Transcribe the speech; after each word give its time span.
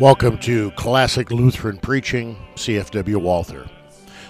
Welcome 0.00 0.38
to 0.38 0.70
Classic 0.70 1.30
Lutheran 1.30 1.76
Preaching, 1.76 2.34
CFW 2.54 3.16
Walther. 3.16 3.68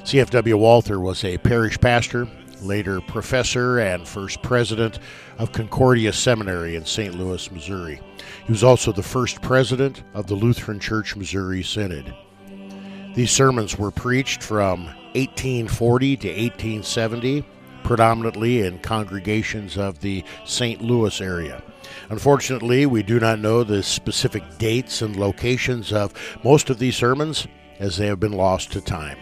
CFW 0.02 0.58
Walther 0.58 0.98
was 0.98 1.22
a 1.22 1.38
parish 1.38 1.78
pastor, 1.78 2.26
later 2.60 3.00
professor, 3.00 3.78
and 3.78 4.06
first 4.06 4.42
president 4.42 4.98
of 5.38 5.52
Concordia 5.52 6.12
Seminary 6.12 6.74
in 6.74 6.84
St. 6.84 7.14
Louis, 7.14 7.48
Missouri. 7.52 8.00
He 8.46 8.50
was 8.50 8.64
also 8.64 8.90
the 8.90 9.04
first 9.04 9.42
president 9.42 10.02
of 10.12 10.26
the 10.26 10.34
Lutheran 10.34 10.80
Church 10.80 11.14
Missouri 11.14 11.62
Synod. 11.62 12.16
These 13.14 13.30
sermons 13.30 13.78
were 13.78 13.92
preached 13.92 14.42
from 14.42 14.86
1840 15.14 16.16
to 16.16 16.28
1870, 16.30 17.44
predominantly 17.82 18.60
in 18.60 18.78
congregations 18.78 19.76
of 19.76 20.00
the 20.00 20.24
St. 20.44 20.80
Louis 20.80 21.20
area. 21.20 21.62
Unfortunately, 22.08 22.86
we 22.86 23.02
do 23.02 23.20
not 23.20 23.38
know 23.38 23.62
the 23.62 23.82
specific 23.82 24.42
dates 24.58 25.02
and 25.02 25.16
locations 25.16 25.92
of 25.92 26.12
most 26.44 26.70
of 26.70 26.78
these 26.78 26.96
sermons 26.96 27.46
as 27.78 27.96
they 27.96 28.06
have 28.06 28.20
been 28.20 28.32
lost 28.32 28.72
to 28.72 28.80
time. 28.80 29.18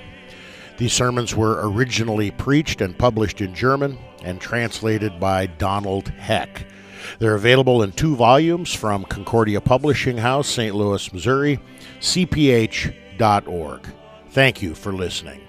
These 0.78 0.92
sermons 0.92 1.34
were 1.34 1.68
originally 1.68 2.30
preached 2.30 2.80
and 2.80 2.96
published 2.96 3.40
in 3.40 3.54
German 3.54 3.98
and 4.22 4.40
translated 4.40 5.18
by 5.18 5.46
Donald 5.46 6.08
Heck. 6.08 6.66
They're 7.18 7.34
available 7.34 7.82
in 7.82 7.92
two 7.92 8.16
volumes 8.16 8.72
from 8.74 9.04
Concordia 9.04 9.60
Publishing 9.60 10.18
House, 10.18 10.48
St. 10.48 10.74
Louis, 10.74 11.12
Missouri, 11.12 11.60
cph.org. 12.00 13.88
Thank 14.30 14.62
you 14.62 14.74
for 14.74 14.92
listening. 14.92 15.47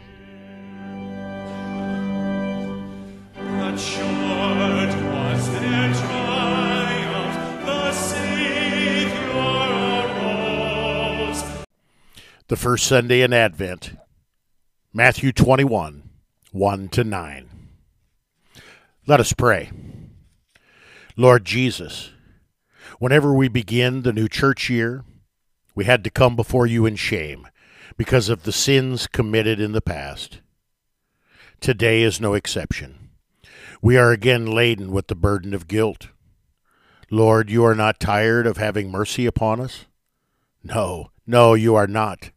The 12.50 12.56
first 12.56 12.88
Sunday 12.88 13.22
in 13.22 13.32
Advent, 13.32 13.96
Matthew 14.92 15.32
21, 15.32 16.10
1 16.52 16.90
to 16.90 17.04
9. 17.04 17.50
Let 19.06 19.20
us 19.20 19.34
pray. 19.34 19.70
Lord 21.16 21.46
Jesus, 21.46 22.10
whenever 22.98 23.32
we 23.36 23.50
begin 23.50 24.02
the 24.02 24.12
new 24.12 24.28
church 24.28 24.68
year, 24.68 25.06
we 25.76 25.86
had 25.86 26.04
to 26.04 26.10
come 26.10 26.36
before 26.36 26.66
you 26.66 26.88
in 26.88 26.96
shame 26.96 27.48
because 27.98 28.30
of 28.30 28.44
the 28.44 28.52
sins 28.52 29.06
committed 29.06 29.60
in 29.60 29.74
the 29.74 29.82
past. 29.82 30.42
Today 31.62 32.02
is 32.02 32.20
no 32.20 32.34
exception. 32.34 33.09
We 33.82 33.96
are 33.96 34.12
again 34.12 34.46
laden 34.46 34.92
with 34.92 35.08
the 35.08 35.16
burden 35.16 35.54
of 35.54 35.68
guilt. 35.68 36.10
Lord, 37.10 37.50
you 37.50 37.64
are 37.64 37.76
not 37.76 38.00
tired 38.00 38.46
of 38.46 38.58
having 38.58 38.92
mercy 38.92 39.26
upon 39.26 39.62
us? 39.62 39.86
No, 40.64 41.12
no, 41.26 41.54
you 41.54 41.76
are 41.76 41.88
not. 41.88 42.32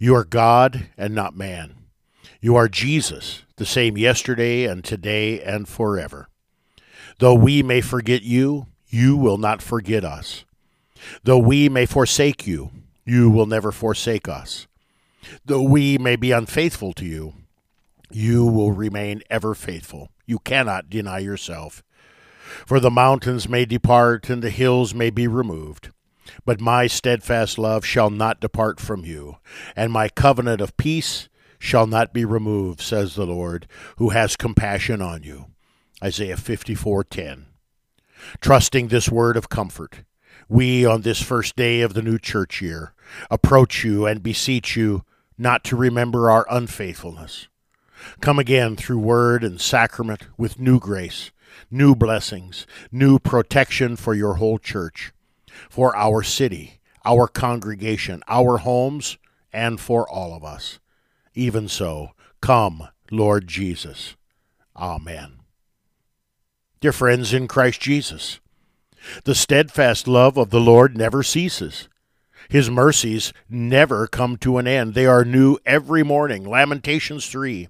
You 0.00 0.14
are 0.14 0.24
God 0.24 0.88
and 0.96 1.14
not 1.14 1.36
man. 1.36 1.74
You 2.40 2.56
are 2.56 2.68
Jesus, 2.68 3.42
the 3.56 3.66
same 3.66 3.98
yesterday 3.98 4.64
and 4.64 4.82
today 4.82 5.42
and 5.42 5.68
forever. 5.68 6.28
Though 7.18 7.34
we 7.34 7.62
may 7.62 7.82
forget 7.82 8.22
you, 8.22 8.66
you 8.88 9.16
will 9.16 9.38
not 9.38 9.60
forget 9.60 10.04
us. 10.04 10.44
Though 11.22 11.38
we 11.38 11.68
may 11.68 11.84
forsake 11.84 12.46
you, 12.46 12.70
you 13.04 13.28
will 13.28 13.46
never 13.46 13.72
forsake 13.72 14.26
us. 14.26 14.66
Though 15.44 15.62
we 15.62 15.98
may 15.98 16.16
be 16.16 16.32
unfaithful 16.32 16.92
to 16.94 17.04
you, 17.04 17.34
you 18.10 18.46
will 18.46 18.72
remain 18.72 19.22
ever 19.28 19.54
faithful. 19.54 20.10
You 20.26 20.38
cannot 20.40 20.90
deny 20.90 21.20
yourself. 21.20 21.82
For 22.66 22.80
the 22.80 22.90
mountains 22.90 23.48
may 23.48 23.64
depart 23.64 24.28
and 24.28 24.42
the 24.42 24.50
hills 24.50 24.94
may 24.94 25.10
be 25.10 25.26
removed, 25.26 25.90
but 26.44 26.60
my 26.60 26.86
steadfast 26.86 27.58
love 27.58 27.84
shall 27.84 28.10
not 28.10 28.40
depart 28.40 28.80
from 28.80 29.04
you, 29.04 29.36
and 29.74 29.92
my 29.92 30.08
covenant 30.08 30.60
of 30.60 30.76
peace 30.76 31.28
shall 31.58 31.86
not 31.86 32.12
be 32.12 32.24
removed, 32.24 32.80
says 32.80 33.14
the 33.14 33.26
Lord, 33.26 33.66
who 33.98 34.10
has 34.10 34.36
compassion 34.36 35.00
on 35.00 35.22
you. 35.22 35.46
Isaiah 36.02 36.36
54:10. 36.36 37.46
Trusting 38.40 38.88
this 38.88 39.08
word 39.08 39.36
of 39.36 39.48
comfort, 39.48 40.04
we 40.48 40.84
on 40.84 41.02
this 41.02 41.22
first 41.22 41.56
day 41.56 41.80
of 41.80 41.94
the 41.94 42.02
new 42.02 42.18
church 42.18 42.60
year 42.60 42.92
approach 43.30 43.84
you 43.84 44.06
and 44.06 44.22
beseech 44.22 44.76
you 44.76 45.04
not 45.38 45.64
to 45.64 45.76
remember 45.76 46.30
our 46.30 46.46
unfaithfulness. 46.50 47.48
Come 48.20 48.38
again 48.38 48.76
through 48.76 48.98
word 48.98 49.44
and 49.44 49.60
sacrament 49.60 50.24
with 50.36 50.58
new 50.58 50.78
grace, 50.78 51.30
new 51.70 51.94
blessings, 51.94 52.66
new 52.90 53.18
protection 53.18 53.96
for 53.96 54.14
your 54.14 54.34
whole 54.34 54.58
church 54.58 55.12
for 55.68 55.96
our 55.96 56.22
city, 56.22 56.80
our 57.04 57.28
congregation, 57.28 58.22
our 58.28 58.58
homes, 58.58 59.18
and 59.52 59.80
for 59.80 60.08
all 60.08 60.34
of 60.34 60.44
us. 60.44 60.78
Even 61.34 61.68
so, 61.68 62.10
come, 62.40 62.88
Lord 63.10 63.46
Jesus. 63.46 64.16
Amen. 64.76 65.40
Dear 66.80 66.92
friends 66.92 67.32
in 67.32 67.48
Christ 67.48 67.80
Jesus, 67.80 68.40
the 69.24 69.34
steadfast 69.34 70.06
love 70.06 70.36
of 70.36 70.50
the 70.50 70.60
Lord 70.60 70.96
never 70.96 71.22
ceases. 71.22 71.88
His 72.48 72.70
mercies 72.70 73.32
never 73.48 74.06
come 74.06 74.36
to 74.38 74.58
an 74.58 74.66
end. 74.66 74.94
They 74.94 75.06
are 75.06 75.24
new 75.24 75.58
every 75.66 76.02
morning. 76.02 76.44
Lamentations 76.44 77.26
3. 77.26 77.68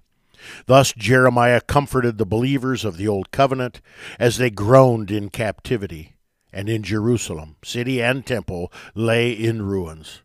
Thus 0.65 0.93
Jeremiah 0.93 1.61
comforted 1.61 2.17
the 2.17 2.25
believers 2.25 2.85
of 2.85 2.97
the 2.97 3.07
Old 3.07 3.31
Covenant 3.31 3.81
as 4.19 4.37
they 4.37 4.49
groaned 4.49 5.11
in 5.11 5.29
captivity 5.29 6.13
and 6.53 6.69
in 6.69 6.83
Jerusalem, 6.83 7.55
city 7.63 8.01
and 8.01 8.25
temple, 8.25 8.71
lay 8.95 9.31
in 9.31 9.61
ruins. 9.61 10.21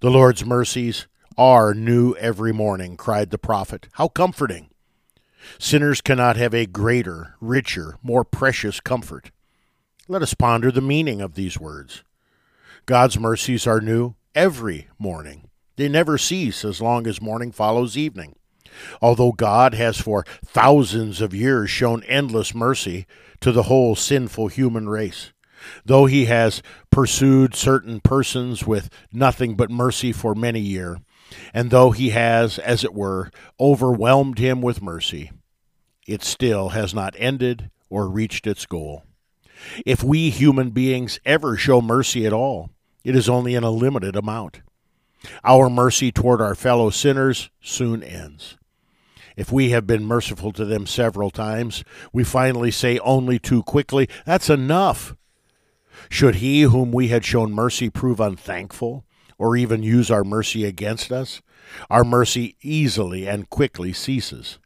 The 0.00 0.10
Lord's 0.10 0.44
mercies 0.44 1.06
are 1.36 1.74
new 1.74 2.14
every 2.16 2.52
morning, 2.52 2.96
cried 2.96 3.30
the 3.30 3.38
prophet. 3.38 3.88
How 3.92 4.08
comforting! 4.08 4.70
Sinners 5.58 6.00
cannot 6.00 6.36
have 6.36 6.52
a 6.52 6.66
greater, 6.66 7.34
richer, 7.40 7.96
more 8.02 8.24
precious 8.24 8.80
comfort. 8.80 9.30
Let 10.08 10.22
us 10.22 10.34
ponder 10.34 10.70
the 10.70 10.80
meaning 10.80 11.20
of 11.20 11.34
these 11.34 11.58
words. 11.58 12.02
God's 12.86 13.18
mercies 13.18 13.66
are 13.66 13.80
new 13.80 14.14
every 14.34 14.88
morning. 14.98 15.48
They 15.76 15.88
never 15.88 16.18
cease 16.18 16.64
as 16.64 16.80
long 16.80 17.06
as 17.06 17.20
morning 17.20 17.52
follows 17.52 17.96
evening. 17.96 18.34
Although 19.00 19.32
God 19.32 19.74
has 19.74 20.00
for 20.00 20.24
thousands 20.44 21.20
of 21.20 21.34
years 21.34 21.70
shown 21.70 22.02
endless 22.04 22.54
mercy 22.54 23.06
to 23.40 23.52
the 23.52 23.64
whole 23.64 23.94
sinful 23.94 24.48
human 24.48 24.88
race, 24.88 25.32
though 25.84 26.06
he 26.06 26.26
has 26.26 26.62
pursued 26.90 27.54
certain 27.54 28.00
persons 28.00 28.66
with 28.66 28.90
nothing 29.12 29.56
but 29.56 29.70
mercy 29.70 30.12
for 30.12 30.34
many 30.34 30.60
years, 30.60 30.98
and 31.52 31.70
though 31.70 31.90
he 31.90 32.10
has, 32.10 32.58
as 32.58 32.84
it 32.84 32.94
were, 32.94 33.30
overwhelmed 33.60 34.38
him 34.38 34.62
with 34.62 34.82
mercy, 34.82 35.30
it 36.06 36.22
still 36.22 36.70
has 36.70 36.94
not 36.94 37.14
ended 37.18 37.70
or 37.90 38.08
reached 38.08 38.46
its 38.46 38.66
goal. 38.66 39.04
If 39.84 40.02
we 40.02 40.30
human 40.30 40.70
beings 40.70 41.20
ever 41.24 41.56
show 41.56 41.80
mercy 41.80 42.26
at 42.26 42.32
all, 42.32 42.70
it 43.04 43.16
is 43.16 43.28
only 43.28 43.54
in 43.54 43.64
a 43.64 43.70
limited 43.70 44.16
amount. 44.16 44.60
Our 45.42 45.68
mercy 45.68 46.12
toward 46.12 46.40
our 46.40 46.54
fellow 46.54 46.90
sinners 46.90 47.50
soon 47.60 48.02
ends. 48.02 48.57
If 49.38 49.52
we 49.52 49.70
have 49.70 49.86
been 49.86 50.04
merciful 50.04 50.50
to 50.54 50.64
them 50.64 50.84
several 50.84 51.30
times, 51.30 51.84
we 52.12 52.24
finally 52.24 52.72
say 52.72 52.98
only 52.98 53.38
too 53.38 53.62
quickly, 53.62 54.08
That's 54.26 54.50
enough. 54.50 55.14
Should 56.10 56.36
he 56.36 56.62
whom 56.62 56.90
we 56.90 57.06
had 57.06 57.24
shown 57.24 57.52
mercy 57.52 57.88
prove 57.88 58.18
unthankful, 58.18 59.04
or 59.38 59.56
even 59.56 59.84
use 59.84 60.10
our 60.10 60.24
mercy 60.24 60.64
against 60.64 61.12
us, 61.12 61.40
our 61.88 62.02
mercy 62.02 62.56
easily 62.62 63.28
and 63.28 63.48
quickly 63.48 63.92
ceases. 63.92 64.58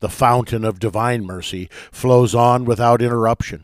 The 0.00 0.08
fountain 0.08 0.64
of 0.64 0.80
divine 0.80 1.24
mercy 1.24 1.68
flows 1.92 2.34
on 2.34 2.64
without 2.64 3.00
interruption. 3.00 3.62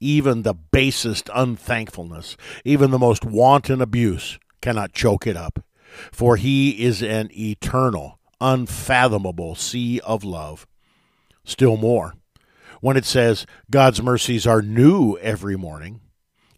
Even 0.00 0.42
the 0.42 0.54
basest 0.54 1.30
unthankfulness, 1.32 2.36
even 2.64 2.90
the 2.90 2.98
most 2.98 3.24
wanton 3.24 3.80
abuse, 3.80 4.40
cannot 4.60 4.92
choke 4.92 5.24
it 5.24 5.36
up, 5.36 5.64
for 6.10 6.34
he 6.34 6.82
is 6.82 7.00
an 7.00 7.30
eternal, 7.32 8.18
unfathomable 8.42 9.54
sea 9.54 10.00
of 10.00 10.24
love. 10.24 10.66
Still 11.44 11.76
more, 11.76 12.14
when 12.80 12.96
it 12.96 13.04
says 13.04 13.46
God's 13.70 14.02
mercies 14.02 14.46
are 14.46 14.60
new 14.60 15.16
every 15.18 15.56
morning, 15.56 16.00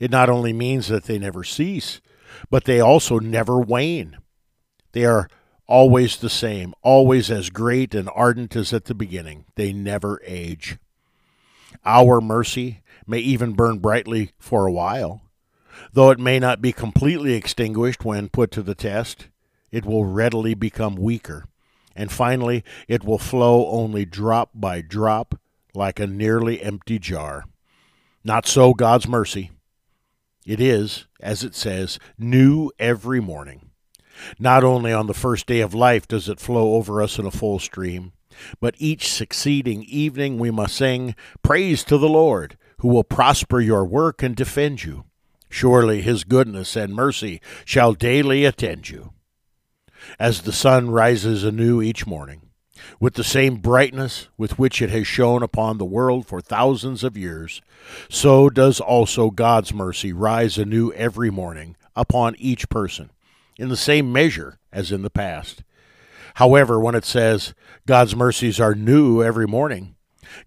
it 0.01 0.11
not 0.11 0.29
only 0.29 0.53
means 0.53 0.89
that 0.89 1.05
they 1.05 1.19
never 1.19 1.45
cease, 1.45 2.01
but 2.51 2.65
they 2.65 2.81
also 2.81 3.19
never 3.19 3.61
wane. 3.61 4.17
They 4.93 5.05
are 5.05 5.29
always 5.67 6.17
the 6.17 6.31
same, 6.31 6.75
always 6.83 7.31
as 7.31 7.51
great 7.51 7.95
and 7.95 8.09
ardent 8.15 8.57
as 8.57 8.73
at 8.73 8.87
the 8.87 8.95
beginning. 8.95 9.45
They 9.55 9.73
never 9.73 10.21
age. 10.25 10.79
Our 11.85 12.21
mercy 12.21 12.83
may 13.07 13.19
even 13.19 13.53
burn 13.53 13.79
brightly 13.79 14.33
for 14.39 14.67
a 14.67 14.73
while. 14.73 15.23
Though 15.93 16.11
it 16.11 16.19
may 16.19 16.39
not 16.39 16.63
be 16.63 16.73
completely 16.73 17.35
extinguished 17.35 18.05
when 18.05 18.29
put 18.29 18.51
to 18.53 18.63
the 18.63 18.75
test, 18.75 19.29
it 19.71 19.85
will 19.85 20.05
readily 20.05 20.55
become 20.55 20.97
weaker, 20.97 21.47
and 21.94 22.11
finally 22.11 22.64
it 22.88 23.05
will 23.05 23.19
flow 23.19 23.69
only 23.69 24.05
drop 24.05 24.50
by 24.55 24.81
drop 24.81 25.38
like 25.75 25.99
a 25.99 26.06
nearly 26.06 26.62
empty 26.62 26.99
jar. 26.99 27.44
Not 28.23 28.46
so 28.46 28.75
God's 28.75 29.08
mercy. 29.08 29.50
It 30.46 30.61
is, 30.61 31.06
as 31.20 31.43
it 31.43 31.55
says, 31.55 31.99
new 32.19 32.70
every 32.79 33.20
morning. 33.20 33.70
Not 34.38 34.62
only 34.62 34.93
on 34.93 35.06
the 35.06 35.14
first 35.14 35.46
day 35.46 35.61
of 35.61 35.75
life 35.75 36.06
does 36.06 36.29
it 36.29 36.41
flow 36.41 36.75
over 36.75 37.02
us 37.02 37.19
in 37.19 37.26
a 37.26 37.31
full 37.31 37.58
stream, 37.58 38.12
but 38.61 38.75
each 38.79 39.11
succeeding 39.11 39.82
evening 39.85 40.38
we 40.38 40.50
must 40.50 40.76
sing, 40.76 41.14
Praise 41.43 41.82
to 41.85 41.99
the 41.99 42.08
Lord, 42.08 42.56
who 42.79 42.88
will 42.88 43.05
prosper 43.05 43.61
your 43.61 43.85
work 43.85 44.23
and 44.23 44.37
defend 44.37 44.85
you. 44.85 45.05
Surely 45.49 46.02
his 46.02 46.25
goodness 46.25 46.76
and 46.76 46.94
mercy 46.94 47.41
shall 47.64 47.94
daily 47.94 48.44
attend 48.44 48.91
you. 48.91 49.14
As 50.19 50.43
the 50.43 50.53
sun 50.53 50.91
rises 50.91 51.45
anew 51.45 51.83
each 51.83 52.06
morning, 52.06 52.43
with 53.01 53.15
the 53.15 53.25
same 53.25 53.56
brightness 53.56 54.29
with 54.37 54.59
which 54.59 54.83
it 54.83 54.91
has 54.91 55.06
shone 55.06 55.43
upon 55.43 55.79
the 55.79 55.85
world 55.85 56.27
for 56.27 56.41
thousands 56.41 57.05
of 57.05 57.17
years, 57.17 57.62
so 58.09 58.51
does 58.51 58.81
also 58.81 59.31
God's 59.31 59.73
mercy 59.73 60.12
rise 60.12 60.59
anew 60.59 60.93
every 60.93 61.31
morning 61.31 61.77
upon 61.97 62.35
each 62.39 62.69
person, 62.69 63.11
in 63.59 63.69
the 63.69 63.77
same 63.77 64.12
measure 64.12 64.59
as 64.73 64.93
in 64.93 65.03
the 65.03 65.11
past. 65.11 65.62
However, 66.35 66.81
when 66.81 66.95
it 66.95 67.05
says 67.05 67.55
God's 67.87 68.17
mercies 68.17 68.59
are 68.59 68.75
new 68.75 69.23
every 69.23 69.47
morning, 69.47 69.95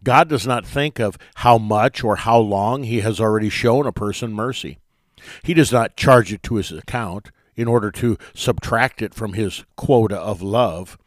God 0.03 0.27
does 0.27 0.45
not 0.45 0.65
think 0.65 0.99
of 0.99 1.17
how 1.35 1.57
much 1.57 2.03
or 2.03 2.17
how 2.17 2.39
long 2.39 2.83
He 2.83 2.99
has 2.99 3.19
already 3.19 3.49
shown 3.49 3.87
a 3.87 3.93
person 3.93 4.33
mercy. 4.33 4.79
He 5.43 5.53
does 5.53 5.71
not 5.71 5.95
charge 5.95 6.31
it 6.33 6.43
to 6.43 6.55
his 6.55 6.71
account 6.71 7.31
in 7.57 7.67
order 7.67 7.91
to 7.91 8.17
subtract 8.33 9.01
it 9.01 9.13
from 9.13 9.33
his 9.33 9.65
quota 9.75 10.17
of 10.17 10.41
love. 10.41 10.97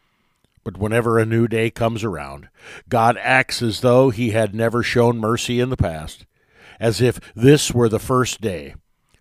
But 0.65 0.77
whenever 0.77 1.19
a 1.19 1.25
new 1.25 1.49
day 1.49 1.71
comes 1.71 2.05
around, 2.05 2.49
God 2.89 3.17
acts 3.23 3.63
as 3.63 3.81
though 3.81 4.11
he 4.11 4.31
had 4.31 4.55
never 4.55 4.83
shown 4.83 5.19
mercy 5.19 5.61
in 5.61 5.71
the 5.71 5.77
past, 5.77 6.27
as 6.79 7.01
if 7.01 7.19
this 7.35 7.73
were 7.73 7.89
the 7.89 7.99
first 7.99 8.41
day. 8.43 8.75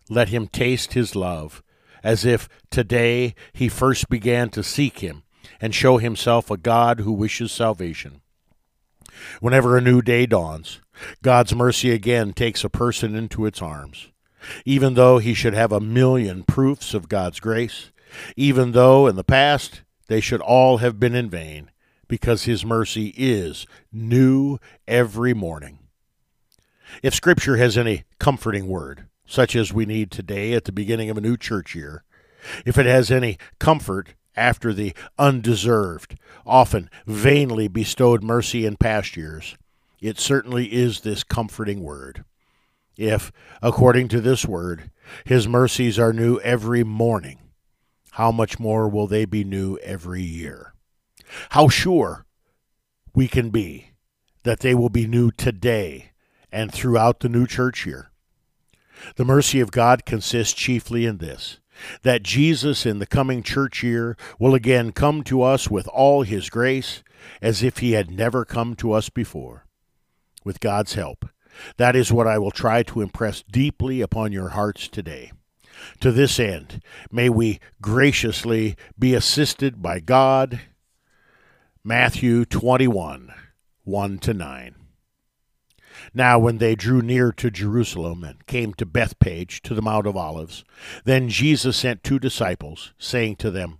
Let 0.10 0.30
him 0.30 0.48
taste 0.48 0.94
his 0.94 1.16
love, 1.16 1.64
as 2.04 2.26
if 2.26 2.50
today 2.72 3.36
he 3.54 3.70
first 3.70 4.10
began 4.10 4.50
to 4.50 4.64
seek 4.64 5.00
him 5.00 5.24
and 5.62 5.74
show 5.74 5.98
himself 5.98 6.50
a 6.50 6.58
God 6.58 7.02
who 7.02 7.12
wishes 7.14 7.52
salvation. 7.52 8.22
Whenever 9.40 9.78
a 9.78 9.82
new 9.82 10.02
day 10.02 10.26
dawns, 10.26 10.82
God's 11.22 11.54
mercy 11.54 11.92
again 11.92 12.34
takes 12.34 12.64
a 12.64 12.70
person 12.70 13.16
into 13.16 13.46
its 13.46 13.62
arms. 13.62 14.10
Even 14.66 14.94
though 14.94 15.18
he 15.18 15.34
should 15.34 15.54
have 15.54 15.72
a 15.72 15.80
million 15.80 16.44
proofs 16.44 16.94
of 16.94 17.10
God's 17.10 17.40
grace, 17.40 17.92
even 18.36 18.72
though 18.72 19.08
in 19.08 19.16
the 19.16 19.24
past 19.24 19.82
they 20.08 20.22
should 20.22 20.42
all 20.42 20.78
have 20.78 21.00
been 21.00 21.16
in 21.16 21.30
vain, 21.30 21.72
because 22.08 22.44
his 22.44 22.66
mercy 22.66 23.14
is 23.18 23.66
new 23.92 24.58
every 24.88 25.34
morning. 25.34 25.80
If 27.04 27.14
Scripture 27.14 27.58
has 27.58 27.78
any 27.78 28.04
comforting 28.20 28.68
word, 28.68 29.06
such 29.26 29.56
as 29.56 29.72
we 29.72 29.86
need 29.86 30.10
today 30.10 30.54
at 30.54 30.66
the 30.66 30.72
beginning 30.72 31.10
of 31.10 31.18
a 31.18 31.22
new 31.22 31.38
church 31.38 31.76
year, 31.76 32.04
if 32.66 32.78
it 32.78 32.88
has 32.88 33.12
any 33.12 33.38
comfort 33.60 34.16
after 34.36 34.74
the 34.74 34.94
undeserved, 35.20 36.18
often 36.46 36.90
vainly 37.06 37.68
bestowed 37.68 38.24
mercy 38.24 38.66
in 38.66 38.76
past 38.76 39.16
years, 39.16 39.56
it 40.02 40.20
certainly 40.20 40.74
is 40.74 41.02
this 41.02 41.24
comforting 41.24 41.84
word. 41.84 42.24
If, 43.00 43.32
according 43.62 44.10
to 44.10 44.20
this 44.20 44.46
word, 44.46 44.92
his 45.24 45.48
mercies 45.48 45.98
are 45.98 46.12
new 46.12 46.38
every 46.42 46.84
morning, 46.84 47.40
how 48.12 48.30
much 48.30 48.60
more 48.60 48.90
will 48.90 49.08
they 49.08 49.24
be 49.24 49.46
new 49.46 49.78
every 49.78 50.22
year? 50.22 50.74
How 51.52 51.70
sure 51.70 52.26
we 53.16 53.30
can 53.30 53.52
be 53.52 53.92
that 54.44 54.60
they 54.60 54.76
will 54.76 54.90
be 54.90 55.08
new 55.08 55.32
today 55.32 56.12
and 56.52 56.74
throughout 56.74 57.22
the 57.22 57.30
new 57.30 57.48
church 57.48 57.86
year. 57.86 58.12
The 59.16 59.24
mercy 59.24 59.62
of 59.62 59.72
God 59.72 60.06
consists 60.06 60.54
chiefly 60.54 61.06
in 61.06 61.20
this 61.20 61.60
that 62.02 62.24
Jesus 62.24 62.86
in 62.86 63.00
the 63.00 63.06
coming 63.06 63.42
church 63.42 63.82
year 63.82 64.18
will 64.38 64.54
again 64.54 64.92
come 64.92 65.24
to 65.24 65.42
us 65.42 65.70
with 65.70 65.88
all 65.88 66.24
his 66.24 66.50
grace 66.50 67.02
as 67.42 67.64
if 67.64 67.78
he 67.78 67.94
had 67.94 68.12
never 68.12 68.44
come 68.44 68.76
to 68.76 68.92
us 68.92 69.08
before. 69.08 69.66
With 70.44 70.60
God's 70.60 70.96
help, 70.96 71.30
that 71.78 71.96
is 71.96 72.12
what 72.12 72.28
I 72.28 72.38
will 72.38 72.52
try 72.52 72.84
to 72.84 73.02
impress 73.02 73.44
deeply 73.44 74.02
upon 74.02 74.32
your 74.32 74.50
hearts 74.50 74.88
today. 74.88 75.32
To 76.02 76.12
this 76.12 76.40
end, 76.40 76.82
may 77.12 77.30
we 77.30 77.60
graciously 77.82 78.76
be 78.98 79.14
assisted 79.14 79.82
by 79.82 80.00
God. 80.00 80.62
Matthew 81.84 82.46
21 82.46 83.34
1 83.84 84.20
to 84.20 84.34
9. 84.34 84.76
Now, 86.14 86.40
when 86.40 86.60
they 86.60 86.76
drew 86.76 87.02
near 87.02 87.32
to 87.34 87.50
Jerusalem 87.50 88.24
and 88.24 88.46
came 88.46 88.74
to 88.76 88.86
Bethphage, 88.86 89.62
to 89.64 89.74
the 89.74 89.82
Mount 89.82 90.06
of 90.06 90.16
Olives, 90.16 90.64
then 91.06 91.28
Jesus 91.30 91.78
sent 91.78 92.04
two 92.04 92.20
disciples, 92.20 92.94
saying 92.98 93.38
to 93.38 93.52
them, 93.52 93.80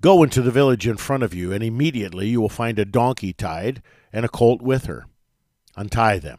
Go 0.00 0.22
into 0.22 0.42
the 0.42 0.50
village 0.50 0.86
in 0.86 0.96
front 0.96 1.22
of 1.22 1.34
you, 1.34 1.52
and 1.52 1.62
immediately 1.62 2.28
you 2.28 2.40
will 2.40 2.48
find 2.48 2.78
a 2.78 2.84
donkey 2.84 3.32
tied 3.32 3.82
and 4.12 4.24
a 4.24 4.28
colt 4.28 4.60
with 4.62 4.86
her. 4.86 5.06
Untie 5.76 6.18
them 6.18 6.38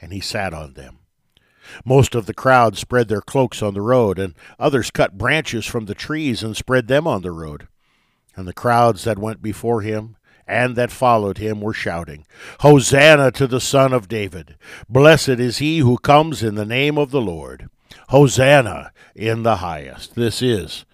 and 0.00 0.12
he 0.12 0.20
sat 0.20 0.54
on 0.54 0.74
them. 0.74 0.98
Most 1.84 2.14
of 2.14 2.26
the 2.26 2.34
crowd 2.34 2.76
spread 2.76 3.08
their 3.08 3.20
cloaks 3.20 3.62
on 3.62 3.74
the 3.74 3.80
road, 3.80 4.18
and 4.18 4.34
others 4.58 4.90
cut 4.90 5.18
branches 5.18 5.66
from 5.66 5.86
the 5.86 5.94
trees 5.94 6.42
and 6.42 6.56
spread 6.56 6.88
them 6.88 7.06
on 7.06 7.22
the 7.22 7.30
road. 7.30 7.68
And 8.36 8.48
the 8.48 8.52
crowds 8.52 9.04
that 9.04 9.18
went 9.18 9.42
before 9.42 9.82
him 9.82 10.16
and 10.46 10.74
that 10.74 10.90
followed 10.90 11.38
him 11.38 11.60
were 11.60 11.72
shouting, 11.72 12.26
Hosanna 12.60 13.30
to 13.32 13.46
the 13.46 13.60
Son 13.60 13.92
of 13.92 14.08
David! 14.08 14.56
Blessed 14.88 15.28
is 15.28 15.58
he 15.58 15.78
who 15.78 15.96
comes 15.96 16.42
in 16.42 16.56
the 16.56 16.64
name 16.64 16.98
of 16.98 17.12
the 17.12 17.20
Lord! 17.20 17.68
Hosanna 18.08 18.92
in 19.14 19.44
the 19.44 19.56
highest! 19.56 20.16
This 20.16 20.42
is 20.42 20.84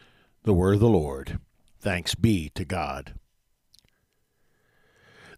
the 0.43 0.53
word 0.53 0.75
of 0.75 0.81
the 0.81 0.89
Lord. 0.89 1.39
Thanks 1.81 2.15
be 2.15 2.51
to 2.55 2.67
God. 2.67 3.15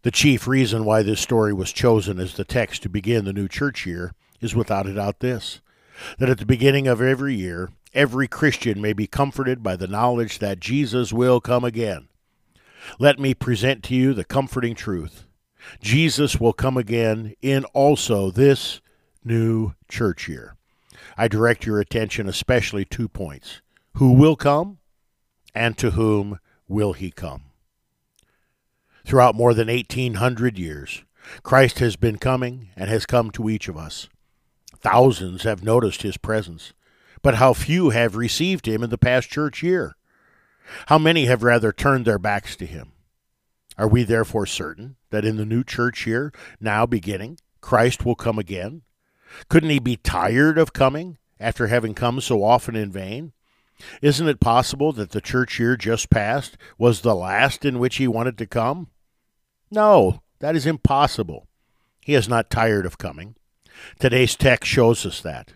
The 0.02 0.10
chief 0.10 0.46
reason 0.46 0.84
why 0.84 1.02
this 1.02 1.20
story 1.20 1.52
was 1.52 1.72
chosen 1.72 2.18
as 2.20 2.34
the 2.34 2.44
text 2.44 2.82
to 2.82 2.88
begin 2.88 3.24
the 3.24 3.32
new 3.32 3.48
church 3.48 3.86
year 3.86 4.12
is 4.40 4.54
without 4.54 4.86
a 4.86 4.94
doubt 4.94 5.20
this 5.20 5.60
that 6.18 6.28
at 6.28 6.38
the 6.38 6.46
beginning 6.46 6.86
of 6.86 7.02
every 7.02 7.34
year, 7.34 7.70
every 7.92 8.28
Christian 8.28 8.80
may 8.80 8.92
be 8.92 9.08
comforted 9.08 9.62
by 9.62 9.74
the 9.74 9.88
knowledge 9.88 10.38
that 10.38 10.60
Jesus 10.60 11.12
will 11.12 11.40
come 11.40 11.64
again. 11.64 12.08
Let 13.00 13.18
me 13.18 13.34
present 13.34 13.82
to 13.84 13.94
you 13.94 14.14
the 14.14 14.24
comforting 14.24 14.76
truth. 14.76 15.24
Jesus 15.80 16.38
will 16.38 16.52
come 16.52 16.76
again 16.76 17.34
in 17.42 17.64
also 17.66 18.30
this 18.30 18.80
new 19.24 19.72
church 19.88 20.28
year. 20.28 20.54
I 21.16 21.26
direct 21.28 21.66
your 21.66 21.80
attention 21.80 22.28
especially 22.28 22.84
two 22.84 23.08
points 23.08 23.60
who 23.94 24.12
will 24.12 24.36
come 24.36 24.78
and 25.54 25.76
to 25.78 25.90
whom 25.90 26.38
will 26.68 26.92
he 26.92 27.10
come. 27.10 27.47
Throughout 29.08 29.34
more 29.34 29.54
than 29.54 29.68
1800 29.68 30.58
years, 30.58 31.02
Christ 31.42 31.78
has 31.78 31.96
been 31.96 32.18
coming 32.18 32.68
and 32.76 32.90
has 32.90 33.06
come 33.06 33.30
to 33.30 33.48
each 33.48 33.66
of 33.66 33.74
us. 33.74 34.06
Thousands 34.76 35.44
have 35.44 35.64
noticed 35.64 36.02
his 36.02 36.18
presence, 36.18 36.74
but 37.22 37.36
how 37.36 37.54
few 37.54 37.88
have 37.88 38.16
received 38.16 38.68
him 38.68 38.82
in 38.82 38.90
the 38.90 38.98
past 38.98 39.30
church 39.30 39.62
year? 39.62 39.96
How 40.88 40.98
many 40.98 41.24
have 41.24 41.42
rather 41.42 41.72
turned 41.72 42.04
their 42.04 42.18
backs 42.18 42.54
to 42.56 42.66
him? 42.66 42.92
Are 43.78 43.88
we 43.88 44.02
therefore 44.02 44.44
certain 44.44 44.96
that 45.08 45.24
in 45.24 45.38
the 45.38 45.46
new 45.46 45.64
church 45.64 46.06
year, 46.06 46.30
now 46.60 46.84
beginning, 46.84 47.38
Christ 47.62 48.04
will 48.04 48.14
come 48.14 48.38
again? 48.38 48.82
Couldn't 49.48 49.70
he 49.70 49.78
be 49.78 49.96
tired 49.96 50.58
of 50.58 50.74
coming 50.74 51.16
after 51.40 51.68
having 51.68 51.94
come 51.94 52.20
so 52.20 52.44
often 52.44 52.76
in 52.76 52.92
vain? 52.92 53.32
Isn't 54.02 54.28
it 54.28 54.38
possible 54.38 54.92
that 54.92 55.12
the 55.12 55.22
church 55.22 55.58
year 55.58 55.78
just 55.78 56.10
past 56.10 56.58
was 56.76 57.00
the 57.00 57.14
last 57.14 57.64
in 57.64 57.78
which 57.78 57.96
he 57.96 58.06
wanted 58.06 58.36
to 58.36 58.46
come? 58.46 58.88
No, 59.70 60.22
that 60.40 60.56
is 60.56 60.66
impossible. 60.66 61.46
He 62.00 62.14
is 62.14 62.28
not 62.28 62.50
tired 62.50 62.86
of 62.86 62.98
coming. 62.98 63.34
Today's 63.98 64.34
text 64.34 64.70
shows 64.70 65.04
us 65.04 65.20
that. 65.20 65.52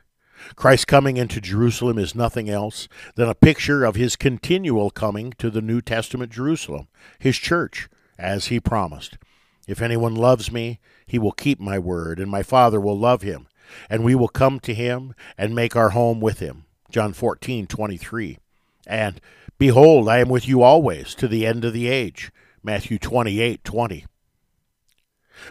Christ 0.57 0.87
coming 0.87 1.16
into 1.16 1.40
Jerusalem 1.40 1.99
is 1.99 2.14
nothing 2.14 2.50
else 2.50 2.88
than 3.14 3.28
a 3.28 3.35
picture 3.35 3.85
of 3.85 3.95
his 3.95 4.16
continual 4.16 4.90
coming 4.90 5.33
to 5.38 5.50
the 5.50 5.62
New 5.62 5.81
Testament 5.81 6.33
Jerusalem, 6.33 6.88
his 7.19 7.37
church, 7.37 7.88
as 8.19 8.47
he 8.47 8.61
promised. 8.61 9.19
If 9.66 9.81
anyone 9.81 10.14
loves 10.14 10.50
me, 10.50 10.81
he 11.07 11.19
will 11.19 11.33
keep 11.33 11.61
my 11.61 11.78
word, 11.78 12.19
and 12.19 12.31
my 12.31 12.42
Father 12.42 12.81
will 12.81 12.99
love 12.99 13.23
him, 13.23 13.47
and 13.88 14.04
we 14.04 14.14
will 14.14 14.28
come 14.28 14.61
to 14.61 14.75
him 14.75 15.14
and 15.38 15.54
make 15.54 15.76
our 15.76 15.90
home 15.90 16.21
with 16.21 16.40
him. 16.40 16.64
John 16.90 17.12
14, 17.12 17.66
23. 17.66 18.38
And 18.87 19.21
behold, 19.59 20.09
I 20.09 20.19
am 20.19 20.28
with 20.28 20.47
you 20.47 20.62
always 20.62 21.14
to 21.14 21.28
the 21.28 21.47
end 21.47 21.64
of 21.64 21.73
the 21.73 21.88
age. 21.88 22.31
Matthew 22.62 22.99
28, 22.99 23.64
20. 23.64 24.07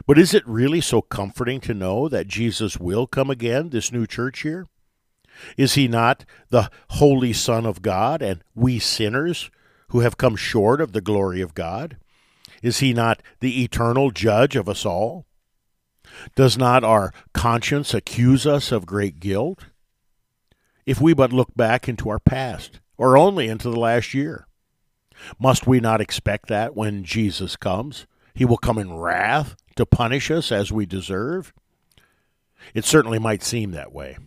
But 0.05 0.17
is 0.17 0.33
it 0.33 0.47
really 0.47 0.81
so 0.81 1.01
comforting 1.01 1.59
to 1.61 1.73
know 1.73 2.07
that 2.07 2.27
Jesus 2.27 2.77
will 2.77 3.07
come 3.07 3.29
again 3.29 3.69
this 3.69 3.91
new 3.91 4.07
church 4.07 4.45
year? 4.45 4.67
Is 5.57 5.73
he 5.73 5.87
not 5.87 6.25
the 6.49 6.69
Holy 6.91 7.33
Son 7.33 7.65
of 7.65 7.81
God 7.81 8.21
and 8.21 8.43
we 8.55 8.79
sinners 8.79 9.49
who 9.89 10.01
have 10.01 10.17
come 10.17 10.35
short 10.35 10.79
of 10.79 10.93
the 10.93 11.01
glory 11.01 11.41
of 11.41 11.53
God? 11.53 11.97
Is 12.61 12.79
he 12.79 12.93
not 12.93 13.21
the 13.39 13.63
eternal 13.63 14.11
judge 14.11 14.55
of 14.55 14.69
us 14.69 14.85
all? 14.85 15.25
Does 16.35 16.57
not 16.57 16.83
our 16.83 17.13
conscience 17.33 17.93
accuse 17.93 18.45
us 18.45 18.71
of 18.71 18.85
great 18.85 19.19
guilt? 19.19 19.65
If 20.85 21.01
we 21.01 21.13
but 21.13 21.33
look 21.33 21.55
back 21.55 21.87
into 21.87 22.09
our 22.09 22.19
past, 22.19 22.79
or 22.97 23.17
only 23.17 23.47
into 23.47 23.69
the 23.69 23.79
last 23.79 24.13
year, 24.13 24.47
must 25.39 25.67
we 25.67 25.79
not 25.79 26.01
expect 26.01 26.47
that 26.47 26.75
when 26.75 27.03
Jesus 27.03 27.55
comes? 27.55 28.05
He 28.33 28.45
will 28.45 28.57
come 28.57 28.77
in 28.77 28.93
wrath 28.93 29.55
to 29.75 29.85
punish 29.85 30.31
us 30.31 30.51
as 30.51 30.71
we 30.71 30.85
deserve? 30.85 31.53
It 32.73 32.85
certainly 32.85 33.19
might 33.19 33.43
seem 33.43 33.71
that 33.71 33.91
way. 33.91 34.17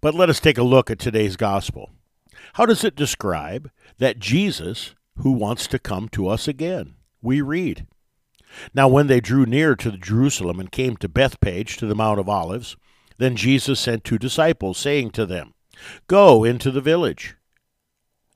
But 0.00 0.14
let 0.14 0.28
us 0.28 0.40
take 0.40 0.58
a 0.58 0.62
look 0.62 0.90
at 0.90 0.98
today's 0.98 1.36
gospel. 1.36 1.90
How 2.54 2.66
does 2.66 2.84
it 2.84 2.96
describe 2.96 3.70
that 3.98 4.18
Jesus, 4.18 4.94
who 5.18 5.32
wants 5.32 5.66
to 5.68 5.78
come 5.78 6.08
to 6.10 6.28
us 6.28 6.48
again? 6.48 6.94
We 7.22 7.40
read, 7.40 7.86
Now 8.74 8.88
when 8.88 9.06
they 9.06 9.20
drew 9.20 9.46
near 9.46 9.76
to 9.76 9.92
Jerusalem 9.92 10.58
and 10.58 10.72
came 10.72 10.96
to 10.98 11.08
Bethphage 11.08 11.76
to 11.76 11.86
the 11.86 11.94
Mount 11.94 12.18
of 12.18 12.28
Olives, 12.28 12.76
then 13.18 13.36
Jesus 13.36 13.80
sent 13.80 14.04
two 14.04 14.18
disciples, 14.18 14.78
saying 14.78 15.10
to 15.10 15.26
them, 15.26 15.54
Go 16.06 16.44
into 16.44 16.70
the 16.70 16.80
village, 16.80 17.36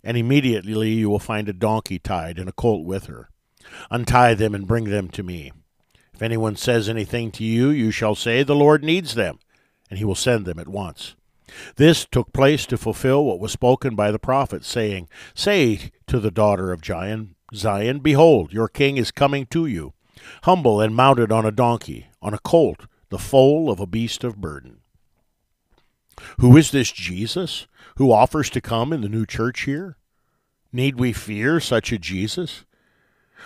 and 0.03 0.17
immediately 0.17 0.93
you 0.93 1.11
will 1.11 1.19
find 1.19 1.49
a 1.49 1.53
donkey 1.53 1.99
tied 1.99 2.39
and 2.39 2.49
a 2.49 2.53
colt 2.53 2.85
with 2.85 3.07
her. 3.07 3.31
Untie 3.91 4.35
them 4.35 4.55
and 4.55 4.67
bring 4.67 4.85
them 4.85 5.09
to 5.09 5.23
me. 5.23 5.53
If 6.15 6.23
anyone 6.23 6.57
says 6.57 6.89
anything 6.89 7.31
to 7.33 7.45
you, 7.45 7.71
you 7.71 7.91
shall 7.91 8.15
say, 8.15 8.43
The 8.43 8.55
Lord 8.55 8.85
needs 8.85 9.15
them, 9.15 9.39
and 9.89 9.99
he 9.99 10.05
will 10.05 10.15
send 10.15 10.45
them 10.45 10.59
at 10.59 10.69
once. 10.69 11.15
This 11.77 12.07
took 12.07 12.33
place 12.33 12.67
to 12.67 12.79
fulfill 12.79 13.25
what 13.25 13.41
was 13.41 13.53
spoken 13.53 13.95
by 13.95 14.11
the 14.11 14.19
prophet, 14.19 14.65
saying, 14.65 15.09
Say 15.35 15.91
to 16.07 16.21
the 16.21 16.31
daughter 16.31 16.73
of 16.73 16.85
Zion, 16.85 17.99
Behold, 17.99 18.53
your 18.53 18.69
king 18.69 18.97
is 18.97 19.11
coming 19.11 19.47
to 19.47 19.67
you, 19.67 19.95
humble 20.45 20.81
and 20.81 20.95
mounted 20.95 21.33
on 21.33 21.45
a 21.45 21.51
donkey, 21.51 22.09
on 22.23 22.35
a 22.35 22.39
colt, 22.39 22.87
the 23.09 23.19
foal 23.19 23.71
of 23.71 23.81
a 23.81 23.87
beast 23.87 24.23
of 24.23 24.41
burden. 24.41 24.79
Who 26.39 26.57
is 26.57 26.71
this 26.71 26.93
Jesus 26.93 27.67
who 28.01 28.13
offers 28.13 28.49
to 28.49 28.63
come 28.63 28.95
in 28.95 29.03
the 29.03 29.11
new 29.11 29.27
church 29.27 29.65
here? 29.65 29.99
Need 30.73 30.99
we 30.99 31.13
fear 31.13 31.61
such 31.61 31.93
a 31.93 31.99
Jesus? 31.99 32.65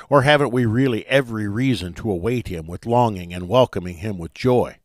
Or 0.09 0.23
haven't 0.23 0.53
we 0.53 0.65
really 0.65 1.05
every 1.09 1.49
reason 1.49 1.93
to 1.95 2.09
await 2.09 2.47
him 2.47 2.69
with 2.69 2.87
longing 2.87 3.35
and 3.35 3.49
welcoming 3.49 3.97
him 3.97 4.17
with 4.17 4.33
joy? 4.33 4.77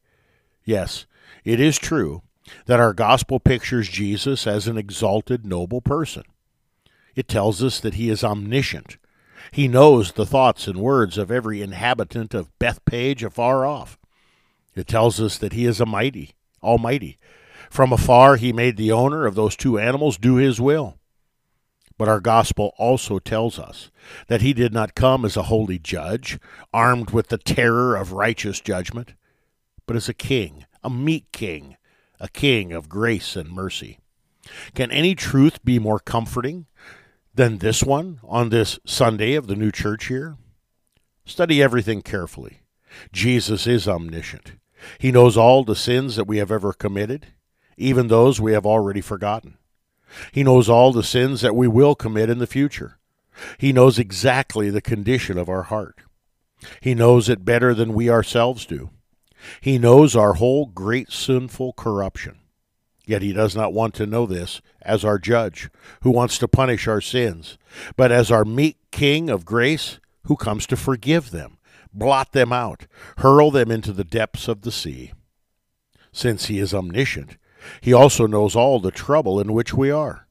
Yes, 0.65 1.05
it 1.43 1.59
is 1.59 1.77
true 1.77 2.23
that 2.65 2.79
our 2.79 2.93
gospel 2.93 3.39
pictures 3.39 3.87
Jesus 3.87 4.47
as 4.47 4.67
an 4.67 4.75
exalted, 4.75 5.45
noble 5.45 5.81
person. 5.81 6.23
It 7.15 7.27
tells 7.27 7.61
us 7.61 7.79
that 7.79 7.93
he 7.93 8.09
is 8.09 8.23
omniscient. 8.23 8.97
He 9.51 9.67
knows 9.67 10.13
the 10.13 10.25
thoughts 10.25 10.65
and 10.65 10.79
words 10.79 11.15
of 11.15 11.29
every 11.29 11.61
inhabitant 11.61 12.33
of 12.33 12.57
Bethphage 12.57 13.23
afar 13.23 13.67
off. 13.67 13.99
It 14.75 14.87
tells 14.87 15.21
us 15.21 15.37
that 15.37 15.53
he 15.53 15.67
is 15.67 15.79
a 15.79 15.85
mighty, 15.85 16.33
almighty. 16.63 17.19
From 17.69 17.93
afar 17.93 18.35
he 18.35 18.51
made 18.51 18.77
the 18.77 18.91
owner 18.91 19.25
of 19.25 19.35
those 19.35 19.55
two 19.55 19.77
animals 19.77 20.17
do 20.17 20.35
his 20.35 20.59
will. 20.59 20.97
But 21.97 22.07
our 22.07 22.19
gospel 22.19 22.73
also 22.77 23.19
tells 23.19 23.59
us 23.59 23.91
that 24.27 24.41
he 24.41 24.53
did 24.53 24.73
not 24.73 24.95
come 24.95 25.25
as 25.25 25.35
a 25.35 25.43
holy 25.43 25.77
judge, 25.77 26.39
armed 26.73 27.11
with 27.11 27.27
the 27.27 27.37
terror 27.37 27.95
of 27.95 28.13
righteous 28.13 28.61
judgment, 28.61 29.13
but 29.85 29.95
as 29.95 30.07
a 30.07 30.13
king, 30.13 30.65
a 30.81 30.89
meek 30.89 31.31
king, 31.31 31.75
a 32.19 32.29
king 32.29 32.71
of 32.71 32.89
grace 32.89 33.35
and 33.35 33.49
mercy. 33.49 33.99
Can 34.73 34.91
any 34.91 35.13
truth 35.13 35.63
be 35.63 35.77
more 35.77 35.99
comforting 35.99 36.67
than 37.35 37.57
this 37.57 37.83
one 37.83 38.19
on 38.23 38.49
this 38.49 38.79
Sunday 38.85 39.35
of 39.35 39.47
the 39.47 39.55
new 39.55 39.71
church 39.71 40.09
year? 40.09 40.37
Study 41.25 41.61
everything 41.61 42.01
carefully. 42.01 42.61
Jesus 43.11 43.67
is 43.67 43.87
omniscient. 43.87 44.53
He 44.97 45.11
knows 45.11 45.37
all 45.37 45.63
the 45.63 45.75
sins 45.75 46.15
that 46.15 46.27
we 46.27 46.37
have 46.37 46.51
ever 46.51 46.73
committed, 46.73 47.27
even 47.79 48.07
those 48.07 48.39
we 48.39 48.53
have 48.53 48.65
already 48.65 49.01
forgotten. 49.01 49.57
He 50.31 50.43
knows 50.43 50.69
all 50.69 50.91
the 50.91 51.03
sins 51.03 51.41
that 51.41 51.55
we 51.55 51.67
will 51.67 51.95
commit 51.95 52.29
in 52.29 52.39
the 52.39 52.47
future. 52.47 52.97
He 53.57 53.71
knows 53.71 53.97
exactly 53.99 54.69
the 54.69 54.81
condition 54.81 55.37
of 55.37 55.49
our 55.49 55.63
heart. 55.63 55.99
He 56.81 56.93
knows 56.93 57.29
it 57.29 57.45
better 57.45 57.73
than 57.73 57.93
we 57.93 58.09
ourselves 58.09 58.65
do. 58.65 58.89
He 59.61 59.77
knows 59.77 60.15
our 60.15 60.33
whole 60.33 60.65
great 60.65 61.11
sinful 61.11 61.73
corruption. 61.73 62.39
Yet 63.05 63.21
he 63.21 63.33
does 63.33 63.55
not 63.55 63.73
want 63.73 63.93
to 63.95 64.05
know 64.05 64.25
this 64.25 64.61
as 64.81 65.03
our 65.03 65.17
judge, 65.17 65.69
who 66.03 66.11
wants 66.11 66.37
to 66.39 66.47
punish 66.47 66.87
our 66.87 67.01
sins, 67.01 67.57
but 67.95 68.11
as 68.11 68.29
our 68.29 68.45
meek 68.45 68.77
King 68.91 69.29
of 69.29 69.45
grace, 69.45 69.99
who 70.25 70.35
comes 70.35 70.67
to 70.67 70.75
forgive 70.75 71.31
them, 71.31 71.57
blot 71.93 72.33
them 72.33 72.51
out, 72.53 72.85
hurl 73.17 73.49
them 73.51 73.71
into 73.71 73.93
the 73.93 74.03
depths 74.03 74.47
of 74.47 74.61
the 74.61 74.71
sea. 74.71 75.13
Since 76.11 76.45
he 76.45 76.59
is 76.59 76.73
omniscient, 76.73 77.37
he 77.81 77.93
also 77.93 78.25
knows 78.25 78.55
all 78.55 78.79
the 78.79 78.91
trouble 78.91 79.39
in 79.39 79.53
which 79.53 79.73
we 79.73 79.91
are, 79.91 80.27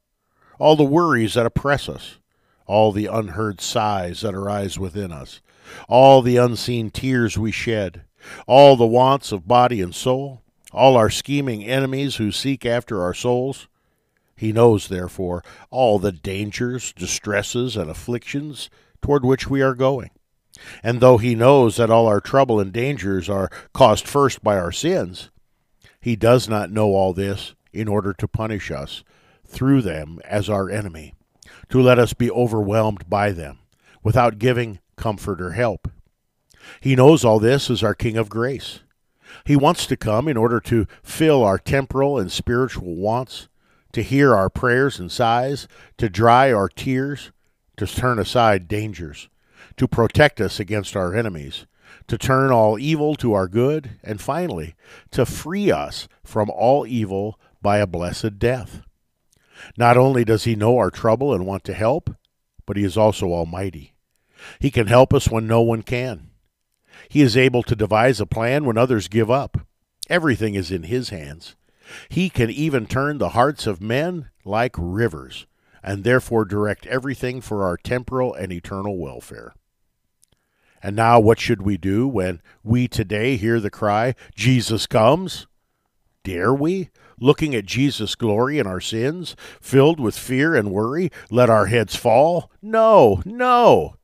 all 0.59 0.77
the 0.77 0.85
worries 0.85 1.35
that 1.35 1.47
oppress 1.47 1.89
us, 1.89 2.19
all 2.67 2.93
the 2.93 3.07
unheard 3.07 3.61
sighs 3.61 4.21
that 4.21 4.35
arise 4.35 4.79
within 4.79 5.13
us, 5.13 5.41
all 5.89 6.23
the 6.23 6.37
unseen 6.37 6.91
tears 6.91 7.39
we 7.39 7.51
shed, 7.51 8.03
all 8.47 8.77
the 8.77 8.87
wants 8.87 9.33
of 9.33 9.49
body 9.49 9.81
and 9.81 9.95
soul, 9.95 10.43
all 10.73 10.97
our 10.97 11.11
scheming 11.11 11.65
enemies 11.65 12.17
who 12.17 12.31
seek 12.31 12.67
after 12.67 13.03
our 13.03 13.15
souls. 13.15 13.69
He 14.37 14.53
knows, 14.53 14.89
therefore, 14.89 15.43
all 15.71 15.99
the 15.99 16.13
dangers, 16.13 16.93
distresses, 16.93 17.77
and 17.77 17.91
afflictions 17.91 18.71
toward 19.03 19.25
which 19.25 19.49
we 19.49 19.63
are 19.63 19.75
going. 19.75 20.11
And 20.83 21.01
though 21.01 21.19
he 21.19 21.35
knows 21.35 21.77
that 21.77 21.91
all 21.91 22.07
our 22.07 22.21
trouble 22.21 22.61
and 22.61 22.73
dangers 22.73 23.29
are 23.29 23.51
caused 23.73 24.07
first 24.07 24.43
by 24.43 24.59
our 24.59 24.73
sins, 24.73 25.31
he 26.01 26.17
does 26.17 26.49
not 26.49 26.71
know 26.71 26.89
all 26.95 27.13
this 27.13 27.55
in 27.73 27.89
order 27.89 28.13
to 28.15 28.29
punish 28.29 28.71
us 28.71 29.05
through 29.45 29.83
them 29.83 30.21
as 30.25 30.49
our 30.49 30.71
enemy, 30.71 31.15
to 31.69 31.81
let 31.81 31.99
us 31.99 32.13
be 32.13 32.31
overwhelmed 32.31 33.09
by 33.09 33.33
them, 33.33 33.59
without 34.03 34.39
giving 34.39 34.79
comfort 34.97 35.41
or 35.41 35.53
help. 35.53 35.91
He 36.81 36.97
knows 36.97 37.25
all 37.25 37.39
this 37.39 37.71
as 37.71 37.83
our 37.83 37.95
King 37.95 38.17
of 38.17 38.29
grace. 38.29 38.81
He 39.45 39.57
wants 39.57 39.87
to 39.87 39.97
come 39.97 40.29
in 40.29 40.37
order 40.37 40.61
to 40.61 40.87
fill 41.03 41.43
our 41.45 41.59
temporal 41.59 42.19
and 42.19 42.31
spiritual 42.31 42.97
wants, 42.97 43.49
to 43.93 44.03
hear 44.03 44.35
our 44.35 44.51
prayers 44.51 44.99
and 44.99 45.11
sighs, 45.11 45.67
to 45.97 46.09
dry 46.09 46.53
our 46.53 46.69
tears, 46.69 47.33
to 47.77 47.87
turn 47.87 48.19
aside 48.19 48.69
dangers, 48.69 49.29
to 49.77 49.89
protect 49.89 50.41
us 50.41 50.61
against 50.61 50.97
our 50.97 51.15
enemies, 51.15 51.67
to 52.09 52.19
turn 52.19 52.51
all 52.51 52.79
evil 52.79 53.15
to 53.17 53.33
our 53.35 53.47
good, 53.47 53.91
and 54.03 54.21
finally, 54.21 54.75
to 55.11 55.25
free 55.25 55.71
us 55.71 56.09
from 56.25 56.51
all 56.51 56.87
evil 56.87 57.39
by 57.63 57.79
a 57.79 57.87
blessed 57.87 58.39
death. 58.39 58.83
Not 59.77 59.97
only 59.97 60.25
does 60.25 60.45
he 60.45 60.57
know 60.57 60.79
our 60.79 60.91
trouble 60.91 61.35
and 61.35 61.47
want 61.47 61.65
to 61.65 61.75
help, 61.75 62.15
but 62.67 62.77
he 62.77 62.85
is 62.85 62.97
also 62.97 63.29
almighty. 63.29 63.95
He 64.59 64.71
can 64.71 64.87
help 64.87 65.13
us 65.13 65.29
when 65.29 65.47
no 65.47 65.61
one 65.61 65.83
can. 65.83 66.31
He 67.09 67.23
is 67.23 67.37
able 67.37 67.63
to 67.65 67.77
devise 67.77 68.21
a 68.21 68.27
plan 68.27 68.65
when 68.65 68.79
others 68.79 69.09
give 69.09 69.31
up. 69.31 69.59
Everything 70.09 70.55
is 70.55 70.71
in 70.71 70.85
his 70.85 71.11
hands. 71.11 71.57
He 72.09 72.29
can 72.31 72.51
even 72.51 72.87
turn 72.87 73.19
the 73.19 73.31
hearts 73.31 73.67
of 73.67 73.81
men 73.81 74.31
like 74.45 74.75
rivers, 74.79 75.47
and 75.83 76.05
therefore 76.05 76.45
direct 76.45 76.87
everything 76.87 77.41
for 77.41 77.65
our 77.65 77.77
temporal 77.77 78.35
and 78.35 78.53
eternal 78.53 78.99
welfare. 78.99 79.55
And 80.83 80.95
now, 80.95 81.19
what 81.19 81.41
should 81.41 81.63
we 81.63 81.77
do 81.77 82.07
when 82.07 82.41
we 82.63 82.87
today 82.87 83.37
hear 83.37 83.61
the 83.61 83.71
cry, 83.71 84.15
Jesus 84.35 84.87
comes? 84.87 85.47
Dare 86.23 86.55
we, 86.55 86.91
looking 87.19 87.55
at 87.55 87.67
Jesus' 87.67 88.15
glory 88.15 88.59
and 88.59 88.69
our 88.69 88.81
sins, 88.81 89.35
filled 89.61 89.99
with 89.99 90.17
fear 90.17 90.55
and 90.55 90.71
worry, 90.71 91.11
let 91.31 91.51
our 91.51 91.67
heads 91.67 91.97
fall? 91.97 92.51
No, 92.63 93.23
no. 93.25 93.97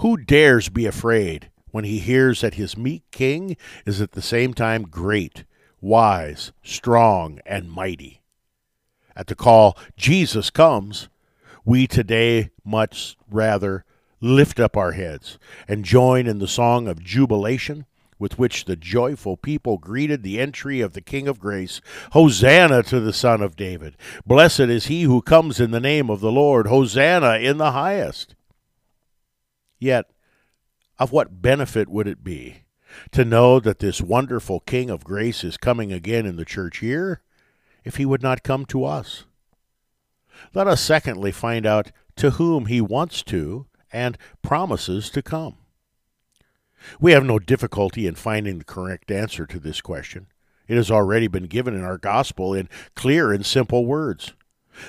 Who 0.00 0.16
dares 0.16 0.68
be 0.68 0.86
afraid 0.86 1.50
when 1.70 1.84
he 1.84 1.98
hears 1.98 2.40
that 2.40 2.54
his 2.54 2.76
meek 2.76 3.02
king 3.10 3.56
is 3.86 4.00
at 4.00 4.12
the 4.12 4.22
same 4.22 4.54
time 4.54 4.82
great, 4.84 5.44
wise, 5.80 6.52
strong, 6.62 7.40
and 7.46 7.70
mighty? 7.70 8.22
At 9.16 9.28
the 9.28 9.36
call, 9.36 9.78
Jesus 9.96 10.50
comes, 10.50 11.08
we 11.64 11.86
today 11.86 12.50
much 12.64 13.16
rather 13.30 13.84
lift 14.24 14.58
up 14.58 14.76
our 14.76 14.92
heads 14.92 15.38
and 15.68 15.84
join 15.84 16.26
in 16.26 16.38
the 16.38 16.48
song 16.48 16.88
of 16.88 17.04
jubilation 17.04 17.84
with 18.18 18.38
which 18.38 18.64
the 18.64 18.76
joyful 18.76 19.36
people 19.36 19.76
greeted 19.76 20.22
the 20.22 20.40
entry 20.40 20.80
of 20.80 20.94
the 20.94 21.00
King 21.00 21.28
of 21.28 21.38
Grace. 21.38 21.80
Hosanna 22.12 22.82
to 22.84 23.00
the 23.00 23.12
Son 23.12 23.42
of 23.42 23.54
David! 23.54 23.96
Blessed 24.24 24.60
is 24.60 24.86
he 24.86 25.02
who 25.02 25.20
comes 25.20 25.60
in 25.60 25.72
the 25.72 25.80
name 25.80 26.08
of 26.08 26.20
the 26.20 26.32
Lord! 26.32 26.68
Hosanna 26.68 27.34
in 27.34 27.58
the 27.58 27.72
highest! 27.72 28.34
Yet, 29.78 30.06
of 30.98 31.12
what 31.12 31.42
benefit 31.42 31.88
would 31.88 32.08
it 32.08 32.24
be 32.24 32.62
to 33.10 33.24
know 33.24 33.60
that 33.60 33.80
this 33.80 34.00
wonderful 34.00 34.60
King 34.60 34.88
of 34.88 35.04
Grace 35.04 35.44
is 35.44 35.56
coming 35.56 35.92
again 35.92 36.24
in 36.24 36.36
the 36.36 36.44
church 36.44 36.80
year 36.80 37.20
if 37.84 37.96
he 37.96 38.06
would 38.06 38.22
not 38.22 38.42
come 38.42 38.64
to 38.66 38.84
us? 38.84 39.24
Let 40.54 40.66
us 40.66 40.80
secondly 40.80 41.32
find 41.32 41.66
out 41.66 41.92
to 42.16 42.30
whom 42.30 42.66
he 42.66 42.80
wants 42.80 43.22
to 43.24 43.66
and 43.94 44.18
promises 44.42 45.08
to 45.10 45.22
come. 45.22 45.56
We 47.00 47.12
have 47.12 47.24
no 47.24 47.38
difficulty 47.38 48.06
in 48.06 48.16
finding 48.16 48.58
the 48.58 48.64
correct 48.64 49.10
answer 49.10 49.46
to 49.46 49.58
this 49.58 49.80
question. 49.80 50.26
It 50.66 50.76
has 50.76 50.90
already 50.90 51.28
been 51.28 51.46
given 51.46 51.74
in 51.74 51.84
our 51.84 51.96
gospel 51.96 52.52
in 52.52 52.68
clear 52.94 53.32
and 53.32 53.46
simple 53.46 53.86
words. 53.86 54.32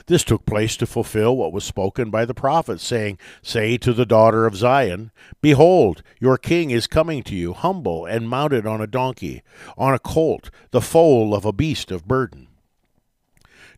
This 0.07 0.23
took 0.23 0.47
place 0.47 0.75
to 0.77 0.87
fulfill 0.87 1.37
what 1.37 1.53
was 1.53 1.63
spoken 1.63 2.09
by 2.09 2.25
the 2.25 2.33
prophet, 2.33 2.81
saying, 2.81 3.19
Say 3.43 3.77
to 3.77 3.93
the 3.93 4.05
daughter 4.05 4.47
of 4.47 4.55
Zion, 4.55 5.11
Behold, 5.41 6.01
your 6.19 6.39
king 6.39 6.71
is 6.71 6.87
coming 6.87 7.21
to 7.23 7.35
you, 7.35 7.53
humble 7.53 8.05
and 8.05 8.27
mounted 8.27 8.65
on 8.65 8.81
a 8.81 8.87
donkey, 8.87 9.43
on 9.77 9.93
a 9.93 9.99
colt, 9.99 10.49
the 10.71 10.81
foal 10.81 11.35
of 11.35 11.45
a 11.45 11.53
beast 11.53 11.91
of 11.91 12.07
burden. 12.07 12.47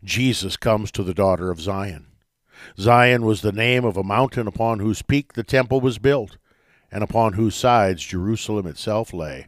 Jesus 0.02 0.56
comes 0.56 0.92
to 0.92 1.04
the 1.04 1.14
daughter 1.14 1.52
of 1.52 1.60
Zion. 1.60 2.07
Zion 2.80 3.26
was 3.26 3.42
the 3.42 3.52
name 3.52 3.86
of 3.86 3.98
a 3.98 4.04
mountain 4.04 4.48
upon 4.48 4.80
whose 4.80 5.02
peak 5.02 5.34
the 5.34 5.44
temple 5.44 5.82
was 5.82 5.98
built 5.98 6.38
and 6.92 7.04
upon 7.04 7.34
whose 7.34 7.56
sides 7.56 8.04
Jerusalem 8.04 8.66
itself 8.68 9.14
lay. 9.14 9.48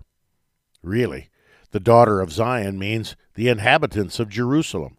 Really, 0.83 1.29
the 1.71 1.79
daughter 1.79 2.21
of 2.21 2.31
Zion 2.31 2.79
means 2.79 3.15
the 3.35 3.47
inhabitants 3.47 4.19
of 4.19 4.29
Jerusalem. 4.29 4.97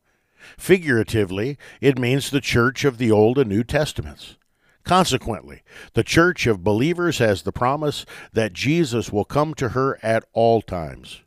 Figuratively, 0.59 1.59
it 1.81 1.99
means 1.99 2.31
the 2.31 2.41
church 2.41 2.85
of 2.85 2.99
the 2.99 3.11
Old 3.11 3.39
and 3.39 3.51
New 3.51 3.65
Testaments. 3.65 4.37
Consequently, 4.85 5.63
the 5.93 6.03
church 6.03 6.47
of 6.47 6.65
believers 6.65 7.19
has 7.19 7.43
the 7.43 7.53
promise 7.53 8.07
that 8.33 8.53
Jesus 8.53 9.13
will 9.13 9.27
come 9.27 9.55
to 9.55 9.71
her 9.71 9.99
at 10.03 10.25
all 10.33 10.63
times. 10.63 11.21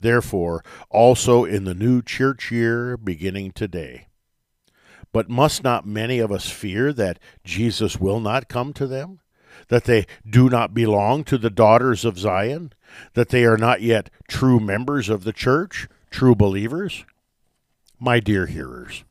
Therefore, 0.00 0.64
also 0.90 1.44
in 1.44 1.64
the 1.64 1.74
new 1.74 2.02
church 2.02 2.50
year 2.50 2.96
beginning 2.96 3.52
today. 3.52 4.06
But 5.12 5.28
must 5.28 5.62
not 5.62 5.86
many 5.86 6.18
of 6.18 6.32
us 6.32 6.50
fear 6.50 6.92
that 6.94 7.18
Jesus 7.44 8.00
will 8.00 8.20
not 8.20 8.48
come 8.48 8.72
to 8.74 8.86
them? 8.86 9.20
that 9.68 9.84
they 9.84 10.06
do 10.28 10.48
not 10.48 10.74
belong 10.74 11.24
to 11.24 11.38
the 11.38 11.50
daughters 11.50 12.04
of 12.04 12.18
Zion, 12.18 12.72
that 13.14 13.30
they 13.30 13.44
are 13.44 13.56
not 13.56 13.82
yet 13.82 14.10
true 14.28 14.60
members 14.60 15.08
of 15.08 15.24
the 15.24 15.32
church, 15.32 15.88
true 16.10 16.34
believers? 16.34 17.04
My 17.98 18.20
dear 18.20 18.46
hearers, 18.46 19.04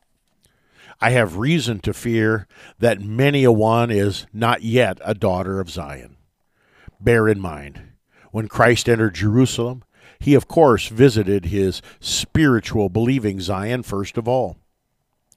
I 1.00 1.12
have 1.12 1.38
reason 1.38 1.79
to 1.79 1.93
fear 1.93 2.48
that 2.79 3.01
many 3.01 3.43
a 3.43 3.51
one 3.51 3.89
is 3.89 4.27
not 4.34 4.62
yet 4.62 5.00
a 5.03 5.15
daughter 5.15 5.60
of 5.60 5.70
Zion. 5.70 6.17
Bear 7.00 7.27
in 7.27 7.39
mind, 7.39 7.81
when 8.31 8.48
Christ 8.48 8.88
entered 8.88 9.15
Jerusalem, 9.15 9.84
he 10.20 10.36
of 10.36 10.48
course 10.48 10.88
visited 10.88 11.46
his 11.46 11.81
spiritual 12.00 12.89
believing 12.89 13.39
Zion 13.39 13.81
first 13.81 14.17
of 14.17 14.27
all. 14.27 14.58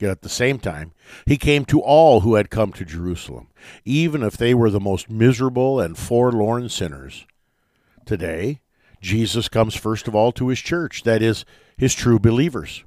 Yet 0.00 0.10
at 0.10 0.22
the 0.22 0.28
same 0.28 0.58
time, 0.58 0.92
he 1.24 1.36
came 1.36 1.64
to 1.66 1.80
all 1.80 2.20
who 2.20 2.34
had 2.34 2.50
come 2.50 2.72
to 2.72 2.84
Jerusalem, 2.84 3.48
even 3.84 4.22
if 4.22 4.36
they 4.36 4.52
were 4.52 4.70
the 4.70 4.80
most 4.80 5.08
miserable 5.08 5.80
and 5.80 5.96
forlorn 5.96 6.68
sinners. 6.68 7.26
Today, 8.04 8.60
Jesus 9.00 9.48
comes 9.48 9.74
first 9.74 10.08
of 10.08 10.14
all 10.14 10.32
to 10.32 10.48
his 10.48 10.58
church, 10.58 11.04
that 11.04 11.22
is, 11.22 11.44
his 11.76 11.94
true 11.94 12.18
believers. 12.18 12.84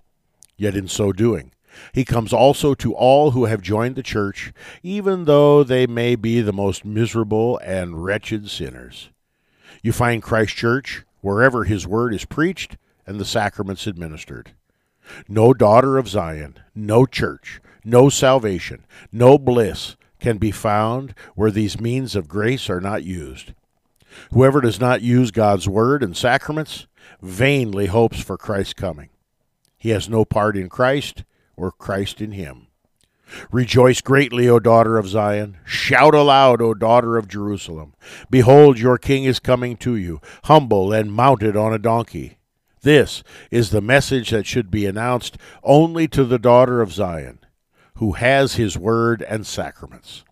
Yet 0.58 0.76
in 0.76 0.88
so 0.88 1.14
doing, 1.14 1.52
he 1.94 2.04
comes 2.04 2.34
also 2.34 2.74
to 2.76 2.94
all 2.94 3.32
who 3.32 3.46
have 3.46 3.62
joined 3.62 3.96
the 3.96 4.04
church, 4.04 4.52
even 4.84 5.26
though 5.26 5.64
they 5.64 5.88
may 5.88 6.16
be 6.16 6.42
the 6.42 6.54
most 6.54 6.84
miserable 6.84 7.58
and 7.60 8.04
wretched 8.04 8.50
sinners. 8.50 9.10
You 9.82 9.92
find 9.92 10.22
Christ 10.22 10.56
Church 10.56 11.04
wherever 11.22 11.64
his 11.64 11.88
word 11.88 12.14
is 12.14 12.26
preached 12.26 12.78
and 13.06 13.20
the 13.20 13.26
sacraments 13.26 13.88
administered. 13.88 14.52
No 15.28 15.54
daughter 15.54 15.98
of 15.98 16.08
Zion, 16.08 16.60
no 16.76 17.06
church, 17.06 17.60
no 17.84 18.10
salvation, 18.10 18.86
no 19.12 19.38
bliss 19.38 19.96
can 20.20 20.38
be 20.38 20.52
found 20.52 21.14
where 21.36 21.52
these 21.52 21.80
means 21.80 22.16
of 22.16 22.28
grace 22.28 22.70
are 22.70 22.82
not 22.82 23.04
used. 23.04 23.54
Whoever 24.32 24.62
does 24.62 24.80
not 24.80 25.02
use 25.02 25.32
God's 25.32 25.68
word 25.68 26.02
and 26.04 26.18
sacraments 26.18 26.88
vainly 27.22 27.86
hopes 27.88 28.20
for 28.20 28.38
Christ's 28.38 28.74
coming. 28.74 29.10
He 29.78 29.90
has 29.90 30.10
no 30.10 30.26
part 30.26 30.58
in 30.58 30.70
Christ 30.70 31.24
or 31.56 31.72
Christ 31.72 32.20
in 32.20 32.32
him. 32.32 32.68
Rejoice 33.52 34.02
greatly, 34.02 34.48
O 34.48 34.60
daughter 34.60 34.98
of 34.98 35.08
Zion. 35.08 35.58
Shout 35.66 36.16
aloud, 36.16 36.62
O 36.62 36.74
daughter 36.74 37.18
of 37.18 37.28
Jerusalem. 37.28 37.94
Behold, 38.30 38.80
your 38.80 38.98
king 38.98 39.26
is 39.26 39.40
coming 39.40 39.76
to 39.78 39.96
you, 39.96 40.22
humble 40.46 40.94
and 40.94 41.12
mounted 41.12 41.58
on 41.58 41.74
a 41.74 41.80
donkey 41.80 42.37
this 42.82 43.24
is 43.52 43.70
the 43.70 43.82
message 43.82 44.30
that 44.32 44.46
should 44.46 44.72
be 44.72 44.86
announced 44.86 45.38
only 45.64 46.08
to 46.10 46.24
the 46.24 46.40
daughter 46.40 46.82
of 46.82 46.94
Zion, 46.94 47.40
who 47.96 48.14
has 48.14 48.56
his 48.56 48.78
word 48.78 49.22
and 49.24 49.46
sacraments. 49.46 50.24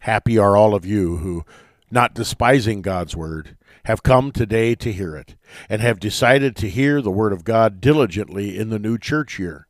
Happy 0.00 0.38
are 0.38 0.56
all 0.56 0.74
of 0.74 0.84
you 0.84 1.18
who, 1.18 1.44
not 1.90 2.14
despising 2.14 2.82
God's 2.82 3.16
word, 3.16 3.56
have 3.84 4.02
come 4.02 4.32
today 4.32 4.74
to 4.74 4.92
hear 4.92 5.16
it, 5.16 5.34
and 5.68 5.82
have 5.82 6.00
decided 6.00 6.56
to 6.56 6.70
hear 6.70 7.00
the 7.00 7.10
word 7.10 7.32
of 7.32 7.44
God 7.44 7.80
diligently 7.80 8.58
in 8.58 8.70
the 8.70 8.78
new 8.78 8.98
church 8.98 9.38
year. 9.38 9.66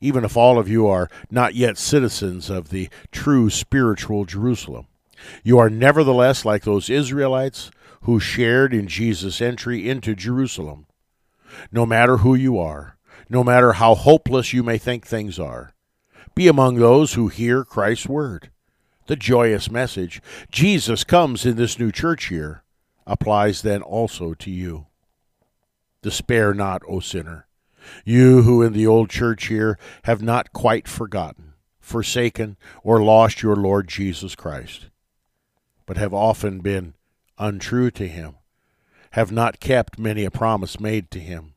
Even 0.00 0.24
if 0.24 0.36
all 0.36 0.58
of 0.58 0.68
you 0.68 0.86
are 0.86 1.10
not 1.30 1.54
yet 1.54 1.76
citizens 1.76 2.48
of 2.48 2.70
the 2.70 2.88
true 3.12 3.50
spiritual 3.50 4.24
Jerusalem, 4.24 4.86
you 5.42 5.58
are 5.58 5.68
nevertheless 5.68 6.44
like 6.44 6.62
those 6.62 6.88
Israelites 6.88 7.70
who 8.02 8.18
shared 8.18 8.72
in 8.72 8.88
Jesus' 8.88 9.40
entry 9.40 9.88
into 9.88 10.14
Jerusalem. 10.14 10.86
No 11.70 11.84
matter 11.84 12.18
who 12.18 12.34
you 12.34 12.58
are, 12.58 12.96
no 13.28 13.44
matter 13.44 13.74
how 13.74 13.94
hopeless 13.94 14.52
you 14.52 14.62
may 14.62 14.78
think 14.78 15.06
things 15.06 15.38
are, 15.38 15.74
be 16.34 16.48
among 16.48 16.76
those 16.76 17.14
who 17.14 17.28
hear 17.28 17.64
Christ's 17.64 18.08
word. 18.08 18.50
The 19.06 19.16
joyous 19.16 19.70
message, 19.70 20.22
Jesus 20.50 21.04
comes 21.04 21.44
in 21.44 21.56
this 21.56 21.78
new 21.78 21.90
church 21.90 22.30
year, 22.30 22.62
applies 23.06 23.62
then 23.62 23.82
also 23.82 24.34
to 24.34 24.50
you. 24.50 24.86
Despair 26.02 26.54
not, 26.54 26.82
O 26.88 27.00
sinner, 27.00 27.46
you 28.04 28.42
who 28.42 28.62
in 28.62 28.72
the 28.72 28.86
old 28.86 29.10
church 29.10 29.50
year 29.50 29.78
have 30.04 30.22
not 30.22 30.52
quite 30.52 30.86
forgotten, 30.86 31.54
forsaken, 31.80 32.56
or 32.82 33.02
lost 33.02 33.42
your 33.42 33.56
Lord 33.56 33.88
Jesus 33.88 34.34
Christ, 34.34 34.86
but 35.86 35.96
have 35.96 36.14
often 36.14 36.60
been 36.60 36.94
untrue 37.40 37.90
to 37.90 38.06
him, 38.06 38.36
have 39.12 39.32
not 39.32 39.58
kept 39.58 39.98
many 39.98 40.24
a 40.24 40.30
promise 40.30 40.78
made 40.78 41.10
to 41.10 41.18
him, 41.18 41.54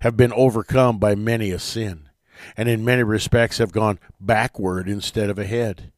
have 0.00 0.16
been 0.16 0.32
overcome 0.32 0.98
by 0.98 1.14
many 1.14 1.50
a 1.50 1.58
sin, 1.58 2.08
and 2.56 2.68
in 2.68 2.84
many 2.84 3.02
respects 3.02 3.58
have 3.58 3.72
gone 3.72 3.98
backward 4.20 4.88
instead 4.88 5.28
of 5.28 5.38
ahead. 5.38 5.92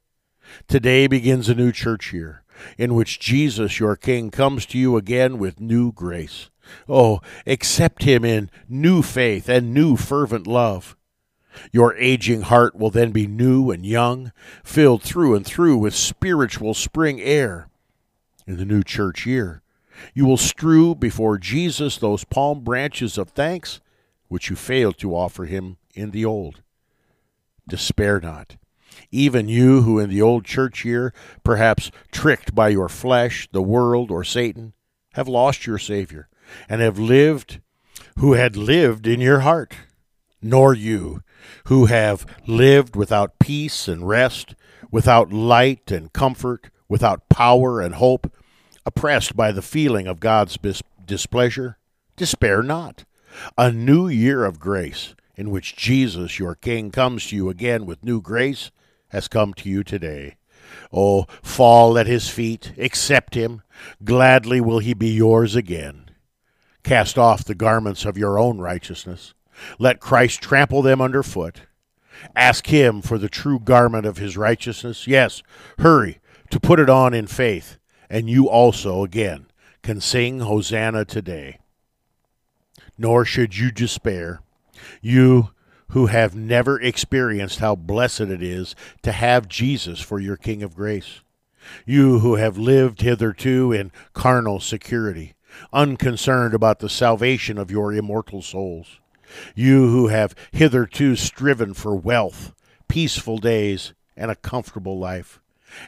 Today 0.66 1.06
begins 1.06 1.48
a 1.48 1.54
new 1.54 1.70
church 1.70 2.12
year 2.12 2.42
in 2.76 2.94
which 2.94 3.20
Jesus, 3.20 3.78
your 3.78 3.94
King, 3.94 4.30
comes 4.30 4.66
to 4.66 4.78
you 4.78 4.96
again 4.96 5.38
with 5.38 5.60
new 5.60 5.92
grace. 5.92 6.50
Oh, 6.88 7.20
accept 7.46 8.02
him 8.02 8.24
in 8.24 8.50
new 8.68 9.02
faith 9.02 9.48
and 9.48 9.72
new 9.72 9.96
fervent 9.96 10.46
love. 10.46 10.96
Your 11.72 11.94
aging 11.96 12.42
heart 12.42 12.74
will 12.76 12.90
then 12.90 13.10
be 13.10 13.26
new 13.26 13.70
and 13.70 13.84
young, 13.84 14.32
filled 14.64 15.02
through 15.02 15.34
and 15.34 15.46
through 15.46 15.78
with 15.78 15.94
spiritual 15.94 16.74
spring 16.74 17.20
air 17.20 17.68
in 18.48 18.56
the 18.56 18.64
new 18.64 18.82
church 18.82 19.26
year. 19.26 19.62
You 20.14 20.24
will 20.24 20.38
strew 20.38 20.94
before 20.94 21.36
Jesus 21.36 21.98
those 21.98 22.24
palm 22.24 22.64
branches 22.64 23.18
of 23.18 23.28
thanks 23.28 23.80
which 24.28 24.48
you 24.48 24.56
failed 24.56 24.98
to 24.98 25.14
offer 25.14 25.44
him 25.44 25.76
in 25.94 26.12
the 26.12 26.24
old. 26.24 26.62
Despair 27.68 28.20
not. 28.20 28.56
Even 29.10 29.48
you 29.48 29.82
who 29.82 29.98
in 29.98 30.08
the 30.08 30.22
old 30.22 30.44
church 30.44 30.84
year, 30.84 31.12
perhaps 31.44 31.90
tricked 32.10 32.54
by 32.54 32.70
your 32.70 32.88
flesh, 32.88 33.48
the 33.52 33.62
world, 33.62 34.10
or 34.10 34.24
Satan, 34.24 34.72
have 35.12 35.28
lost 35.28 35.66
your 35.66 35.78
Savior, 35.78 36.28
and 36.68 36.80
have 36.80 36.98
lived, 36.98 37.60
who 38.18 38.32
had 38.32 38.56
lived 38.56 39.06
in 39.06 39.20
your 39.20 39.40
heart. 39.40 39.74
Nor 40.40 40.72
you, 40.72 41.22
who 41.64 41.86
have 41.86 42.24
lived 42.46 42.96
without 42.96 43.38
peace 43.38 43.88
and 43.88 44.08
rest, 44.08 44.54
without 44.90 45.32
light 45.32 45.90
and 45.90 46.12
comfort, 46.12 46.70
without 46.88 47.28
power 47.28 47.80
and 47.80 47.96
hope, 47.96 48.32
oppressed 48.88 49.36
by 49.36 49.52
the 49.52 49.60
feeling 49.60 50.06
of 50.06 50.18
God's 50.18 50.56
bis- 50.56 50.82
displeasure, 51.04 51.76
despair 52.16 52.62
not. 52.62 53.04
A 53.58 53.70
new 53.70 54.08
year 54.08 54.46
of 54.46 54.58
grace, 54.58 55.14
in 55.36 55.50
which 55.50 55.76
Jesus, 55.76 56.38
your 56.38 56.54
King, 56.54 56.90
comes 56.90 57.26
to 57.26 57.36
you 57.36 57.50
again 57.50 57.84
with 57.84 58.02
new 58.02 58.22
grace, 58.22 58.70
has 59.08 59.28
come 59.28 59.52
to 59.54 59.68
you 59.68 59.84
today. 59.84 60.36
Oh, 60.90 61.26
fall 61.42 61.98
at 61.98 62.06
his 62.06 62.30
feet, 62.30 62.72
accept 62.78 63.34
him. 63.34 63.60
Gladly 64.02 64.58
will 64.58 64.78
he 64.78 64.94
be 64.94 65.10
yours 65.10 65.54
again. 65.54 66.10
Cast 66.82 67.18
off 67.18 67.44
the 67.44 67.54
garments 67.54 68.06
of 68.06 68.16
your 68.16 68.38
own 68.38 68.58
righteousness. 68.58 69.34
Let 69.78 70.00
Christ 70.00 70.40
trample 70.40 70.80
them 70.80 71.02
underfoot. 71.02 71.60
Ask 72.34 72.68
him 72.68 73.02
for 73.02 73.18
the 73.18 73.28
true 73.28 73.60
garment 73.60 74.06
of 74.06 74.16
his 74.16 74.34
righteousness. 74.38 75.06
Yes, 75.06 75.42
hurry 75.78 76.20
to 76.48 76.58
put 76.58 76.80
it 76.80 76.88
on 76.88 77.12
in 77.12 77.26
faith, 77.26 77.76
and 78.10 78.28
you 78.28 78.48
also 78.48 79.04
again 79.04 79.46
can 79.82 80.00
sing 80.00 80.40
Hosanna 80.40 81.04
today. 81.04 81.58
Nor 82.96 83.24
should 83.24 83.56
you 83.56 83.70
despair. 83.70 84.40
You 85.00 85.50
who 85.88 86.06
have 86.06 86.34
never 86.34 86.80
experienced 86.80 87.60
how 87.60 87.74
blessed 87.74 88.20
it 88.20 88.42
is 88.42 88.74
to 89.02 89.12
have 89.12 89.48
Jesus 89.48 90.00
for 90.00 90.20
your 90.20 90.36
King 90.36 90.62
of 90.62 90.74
grace. 90.74 91.20
You 91.86 92.20
who 92.20 92.36
have 92.36 92.58
lived 92.58 93.02
hitherto 93.02 93.72
in 93.72 93.92
carnal 94.12 94.60
security, 94.60 95.34
unconcerned 95.72 96.54
about 96.54 96.78
the 96.78 96.88
salvation 96.88 97.58
of 97.58 97.70
your 97.70 97.92
immortal 97.92 98.42
souls. 98.42 99.00
You 99.54 99.88
who 99.88 100.08
have 100.08 100.34
hitherto 100.52 101.16
striven 101.16 101.74
for 101.74 101.94
wealth, 101.94 102.54
peaceful 102.88 103.38
days, 103.38 103.92
and 104.16 104.30
a 104.30 104.36
comfortable 104.36 104.98
life, 104.98 105.40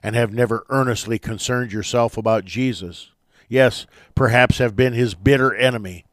and 0.03 0.15
have 0.15 0.33
never 0.33 0.65
earnestly 0.69 1.19
concerned 1.19 1.73
yourself 1.73 2.17
about 2.17 2.45
Jesus. 2.45 3.11
Yes, 3.49 3.87
perhaps 4.15 4.59
have 4.59 4.77
been 4.77 4.93
his 4.93 5.15
bitter 5.15 5.55
enemy 5.55 6.05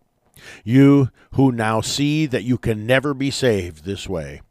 you 0.64 1.10
who 1.34 1.52
now 1.52 1.82
see 1.82 2.26
that 2.26 2.44
you 2.44 2.58
can 2.58 2.86
never 2.86 3.14
be 3.14 3.32
saved 3.32 3.84
this 3.84 4.08
way. 4.08 4.42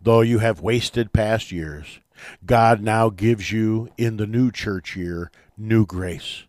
Though 0.00 0.20
you 0.20 0.38
have 0.38 0.60
wasted 0.60 1.12
past 1.12 1.52
years, 1.52 2.00
God 2.44 2.80
now 2.80 3.10
gives 3.10 3.52
you 3.52 3.90
in 3.96 4.16
the 4.16 4.26
new 4.26 4.50
church 4.50 4.96
year 4.96 5.30
new 5.56 5.86
grace. 5.86 6.44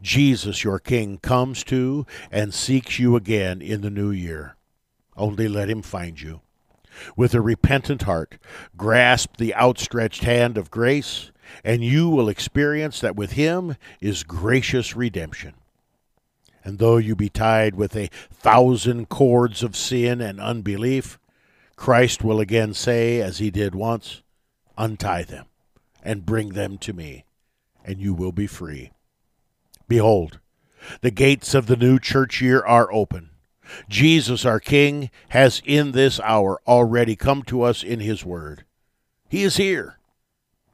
Jesus, 0.00 0.62
your 0.62 0.78
King, 0.78 1.18
comes 1.18 1.64
to 1.64 2.06
and 2.30 2.54
seeks 2.54 2.98
you 2.98 3.16
again 3.16 3.60
in 3.60 3.80
the 3.80 3.90
new 3.90 4.10
year. 4.10 4.56
Only 5.16 5.48
let 5.48 5.68
him 5.68 5.82
find 5.82 6.20
you. 6.20 6.40
With 7.16 7.34
a 7.34 7.40
repentant 7.40 8.02
heart, 8.02 8.38
grasp 8.76 9.36
the 9.36 9.54
outstretched 9.54 10.24
hand 10.24 10.56
of 10.58 10.70
grace, 10.70 11.30
and 11.64 11.84
you 11.84 12.08
will 12.08 12.28
experience 12.28 13.00
that 13.00 13.16
with 13.16 13.32
him 13.32 13.76
is 14.00 14.22
gracious 14.22 14.94
redemption. 14.96 15.54
And 16.64 16.78
though 16.78 16.96
you 16.96 17.16
be 17.16 17.28
tied 17.28 17.74
with 17.74 17.96
a 17.96 18.10
thousand 18.30 19.08
cords 19.08 19.62
of 19.62 19.76
sin 19.76 20.20
and 20.20 20.40
unbelief, 20.40 21.18
Christ 21.76 22.22
will 22.22 22.40
again 22.40 22.74
say, 22.74 23.20
as 23.20 23.38
he 23.38 23.50
did 23.50 23.74
once, 23.74 24.22
Untie 24.78 25.24
them 25.24 25.46
and 26.02 26.26
bring 26.26 26.50
them 26.50 26.78
to 26.78 26.92
me, 26.92 27.24
and 27.84 28.00
you 28.00 28.14
will 28.14 28.32
be 28.32 28.46
free. 28.46 28.90
Behold, 29.86 30.40
the 31.00 31.10
gates 31.10 31.54
of 31.54 31.66
the 31.66 31.76
new 31.76 31.98
church 31.98 32.40
year 32.40 32.64
are 32.64 32.92
open. 32.92 33.30
Jesus, 33.88 34.44
our 34.44 34.60
King, 34.60 35.10
has 35.28 35.62
in 35.64 35.92
this 35.92 36.20
hour 36.20 36.60
already 36.66 37.16
come 37.16 37.42
to 37.44 37.62
us 37.62 37.82
in 37.82 38.00
his 38.00 38.24
word. 38.24 38.64
He 39.28 39.42
is 39.42 39.56
here. 39.56 39.98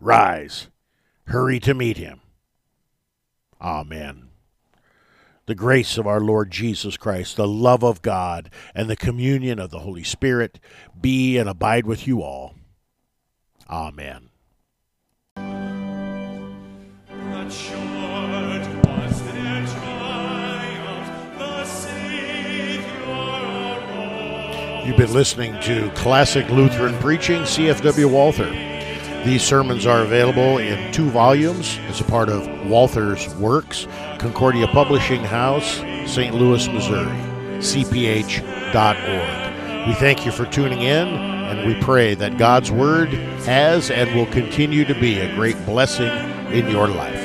Rise, 0.00 0.68
hurry 1.26 1.60
to 1.60 1.74
meet 1.74 1.96
him. 1.96 2.20
Amen 3.60 4.28
the 5.48 5.54
grace 5.54 5.96
of 5.96 6.06
our 6.06 6.20
Lord 6.20 6.50
Jesus 6.50 6.98
Christ, 6.98 7.36
the 7.36 7.48
love 7.48 7.82
of 7.82 8.02
God, 8.02 8.50
and 8.74 8.88
the 8.88 8.96
communion 8.96 9.58
of 9.58 9.70
the 9.70 9.78
Holy 9.78 10.04
Spirit 10.04 10.60
be 11.00 11.38
and 11.38 11.48
abide 11.48 11.86
with 11.86 12.06
you 12.06 12.22
all. 12.22 12.54
Amen. 13.68 14.28
You've 24.88 24.96
been 24.96 25.12
listening 25.12 25.60
to 25.64 25.90
Classic 25.90 26.48
Lutheran 26.48 26.96
Preaching, 26.98 27.42
CFW 27.42 28.10
Walther. 28.10 28.48
These 29.22 29.42
sermons 29.42 29.84
are 29.84 30.00
available 30.00 30.56
in 30.56 30.90
two 30.92 31.10
volumes 31.10 31.78
as 31.88 32.00
a 32.00 32.04
part 32.04 32.30
of 32.30 32.48
Walther's 32.66 33.28
Works, 33.34 33.86
Concordia 34.18 34.66
Publishing 34.66 35.22
House, 35.22 35.76
St. 36.10 36.34
Louis, 36.34 36.66
Missouri, 36.68 37.18
cph.org. 37.58 38.66
We 39.86 39.92
thank 39.92 40.24
you 40.24 40.32
for 40.32 40.46
tuning 40.46 40.80
in, 40.80 41.06
and 41.06 41.68
we 41.68 41.78
pray 41.82 42.14
that 42.14 42.38
God's 42.38 42.72
Word 42.72 43.10
has 43.44 43.90
and 43.90 44.14
will 44.14 44.24
continue 44.32 44.86
to 44.86 44.94
be 44.98 45.18
a 45.20 45.34
great 45.34 45.62
blessing 45.66 46.08
in 46.50 46.66
your 46.70 46.88
life. 46.88 47.17